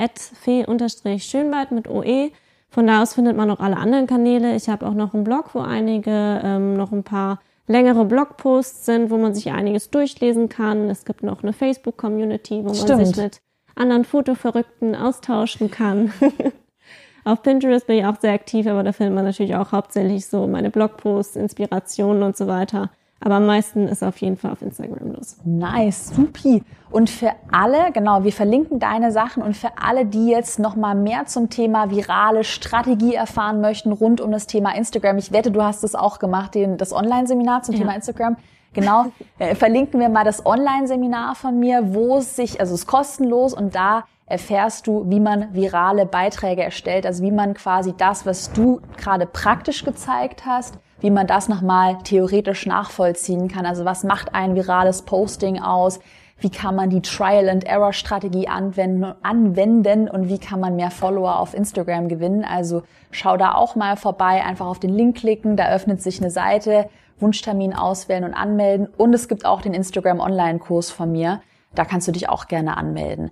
fee-schönwald 0.42 1.70
mit 1.70 1.88
OE. 1.88 2.32
Von 2.68 2.86
da 2.86 3.00
aus 3.00 3.14
findet 3.14 3.38
man 3.38 3.50
auch 3.50 3.60
alle 3.60 3.78
anderen 3.78 4.06
Kanäle. 4.06 4.54
Ich 4.54 4.68
habe 4.68 4.86
auch 4.86 4.94
noch 4.94 5.14
einen 5.14 5.24
Blog, 5.24 5.54
wo 5.54 5.60
einige 5.60 6.42
ähm, 6.44 6.74
noch 6.76 6.92
ein 6.92 7.02
paar 7.02 7.38
längere 7.66 8.04
Blogposts 8.04 8.86
sind, 8.86 9.10
wo 9.10 9.18
man 9.18 9.34
sich 9.34 9.50
einiges 9.50 9.90
durchlesen 9.90 10.48
kann. 10.48 10.90
Es 10.90 11.04
gibt 11.04 11.22
noch 11.22 11.42
eine 11.42 11.52
Facebook-Community, 11.52 12.60
wo 12.60 12.68
man 12.68 12.74
Stimmt. 12.74 13.06
sich 13.06 13.16
mit 13.16 13.40
anderen 13.74 14.04
Fotoverrückten 14.04 14.94
austauschen 14.94 15.70
kann. 15.70 16.12
Auf 17.24 17.42
Pinterest 17.42 17.86
bin 17.86 17.98
ich 17.98 18.04
auch 18.04 18.18
sehr 18.20 18.32
aktiv, 18.32 18.66
aber 18.66 18.82
da 18.82 18.92
findet 18.92 19.14
man 19.14 19.24
natürlich 19.24 19.54
auch 19.54 19.70
hauptsächlich 19.70 20.26
so 20.26 20.46
meine 20.48 20.70
Blogposts, 20.70 21.36
Inspirationen 21.36 22.22
und 22.24 22.36
so 22.36 22.48
weiter. 22.48 22.90
Aber 23.24 23.36
am 23.36 23.46
meisten 23.46 23.86
ist 23.86 24.02
auf 24.02 24.16
jeden 24.16 24.36
Fall 24.36 24.50
auf 24.50 24.62
Instagram 24.62 25.12
los. 25.12 25.36
Nice, 25.44 26.08
supi. 26.08 26.64
Und 26.90 27.08
für 27.08 27.30
alle, 27.52 27.92
genau, 27.92 28.24
wir 28.24 28.32
verlinken 28.32 28.80
deine 28.80 29.12
Sachen 29.12 29.44
und 29.44 29.56
für 29.56 29.70
alle, 29.80 30.04
die 30.04 30.26
jetzt 30.26 30.58
nochmal 30.58 30.96
mehr 30.96 31.26
zum 31.26 31.48
Thema 31.48 31.90
virale 31.90 32.42
Strategie 32.42 33.14
erfahren 33.14 33.60
möchten 33.60 33.92
rund 33.92 34.20
um 34.20 34.32
das 34.32 34.48
Thema 34.48 34.74
Instagram. 34.74 35.18
Ich 35.18 35.30
wette, 35.30 35.52
du 35.52 35.62
hast 35.62 35.84
es 35.84 35.94
auch 35.94 36.18
gemacht, 36.18 36.56
den, 36.56 36.78
das 36.78 36.92
Online-Seminar 36.92 37.62
zum 37.62 37.76
ja. 37.76 37.82
Thema 37.82 37.94
Instagram. 37.94 38.36
Genau, 38.72 39.12
äh, 39.38 39.54
verlinken 39.54 40.00
wir 40.00 40.08
mal 40.08 40.24
das 40.24 40.44
Online-Seminar 40.44 41.36
von 41.36 41.60
mir, 41.60 41.94
wo 41.94 42.18
es 42.18 42.34
sich, 42.34 42.58
also 42.60 42.74
es 42.74 42.80
ist 42.80 42.86
kostenlos 42.88 43.54
und 43.54 43.76
da 43.76 44.04
erfährst 44.26 44.88
du, 44.88 45.04
wie 45.08 45.20
man 45.20 45.54
virale 45.54 46.06
Beiträge 46.06 46.64
erstellt, 46.64 47.06
also 47.06 47.22
wie 47.22 47.30
man 47.30 47.54
quasi 47.54 47.94
das, 47.96 48.26
was 48.26 48.52
du 48.52 48.80
gerade 48.96 49.26
praktisch 49.26 49.84
gezeigt 49.84 50.44
hast, 50.44 50.78
wie 51.02 51.10
man 51.10 51.26
das 51.26 51.48
nochmal 51.48 51.98
theoretisch 52.04 52.64
nachvollziehen 52.64 53.48
kann. 53.48 53.66
Also 53.66 53.84
was 53.84 54.04
macht 54.04 54.34
ein 54.34 54.54
virales 54.54 55.02
Posting 55.02 55.60
aus? 55.60 55.98
Wie 56.38 56.50
kann 56.50 56.74
man 56.74 56.90
die 56.90 57.02
Trial-and-Error-Strategie 57.02 58.48
anwenden, 58.48 59.12
anwenden 59.22 60.08
und 60.08 60.28
wie 60.28 60.38
kann 60.38 60.60
man 60.60 60.76
mehr 60.76 60.90
Follower 60.90 61.38
auf 61.38 61.54
Instagram 61.54 62.08
gewinnen? 62.08 62.44
Also 62.44 62.82
schau 63.10 63.36
da 63.36 63.54
auch 63.54 63.76
mal 63.76 63.96
vorbei, 63.96 64.44
einfach 64.44 64.66
auf 64.66 64.80
den 64.80 64.90
Link 64.90 65.18
klicken, 65.18 65.56
da 65.56 65.68
öffnet 65.72 66.00
sich 66.00 66.20
eine 66.20 66.30
Seite, 66.30 66.88
Wunschtermin 67.18 67.74
auswählen 67.74 68.24
und 68.24 68.34
anmelden. 68.34 68.88
Und 68.96 69.12
es 69.12 69.28
gibt 69.28 69.44
auch 69.44 69.60
den 69.60 69.74
Instagram 69.74 70.20
Online-Kurs 70.20 70.90
von 70.90 71.12
mir. 71.12 71.42
Da 71.74 71.84
kannst 71.84 72.08
du 72.08 72.12
dich 72.12 72.28
auch 72.28 72.48
gerne 72.48 72.76
anmelden. 72.76 73.30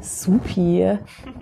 Supi. 0.00 0.98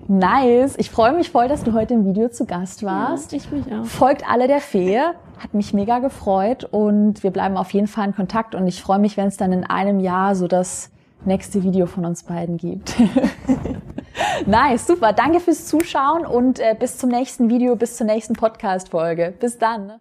Nice. 0.08 0.74
Ich 0.76 0.90
freue 0.90 1.12
mich 1.12 1.30
voll, 1.30 1.48
dass 1.48 1.64
du 1.64 1.72
heute 1.72 1.94
im 1.94 2.04
Video 2.04 2.28
zu 2.28 2.46
Gast 2.46 2.82
warst. 2.82 3.32
Ja, 3.32 3.38
ich 3.38 3.50
mich 3.50 3.64
auch. 3.72 3.84
Folgt 3.84 4.28
alle 4.28 4.46
der 4.46 4.60
Fee. 4.60 4.98
Hat 4.98 5.54
mich 5.54 5.72
mega 5.72 5.98
gefreut 6.00 6.64
und 6.64 7.22
wir 7.22 7.30
bleiben 7.30 7.56
auf 7.56 7.72
jeden 7.72 7.86
Fall 7.86 8.08
in 8.08 8.14
Kontakt 8.14 8.54
und 8.54 8.66
ich 8.66 8.82
freue 8.82 8.98
mich, 8.98 9.16
wenn 9.16 9.28
es 9.28 9.38
dann 9.38 9.52
in 9.52 9.64
einem 9.64 10.00
Jahr 10.00 10.34
so 10.34 10.46
das 10.48 10.90
nächste 11.24 11.62
Video 11.62 11.86
von 11.86 12.04
uns 12.04 12.24
beiden 12.24 12.56
gibt. 12.58 12.94
nice, 14.46 14.86
super. 14.86 15.12
Danke 15.12 15.40
fürs 15.40 15.66
Zuschauen 15.66 16.26
und 16.26 16.58
äh, 16.60 16.76
bis 16.78 16.98
zum 16.98 17.10
nächsten 17.10 17.48
Video, 17.48 17.76
bis 17.76 17.96
zur 17.96 18.06
nächsten 18.06 18.34
Podcast-Folge. 18.34 19.34
Bis 19.38 19.58
dann. 19.58 20.00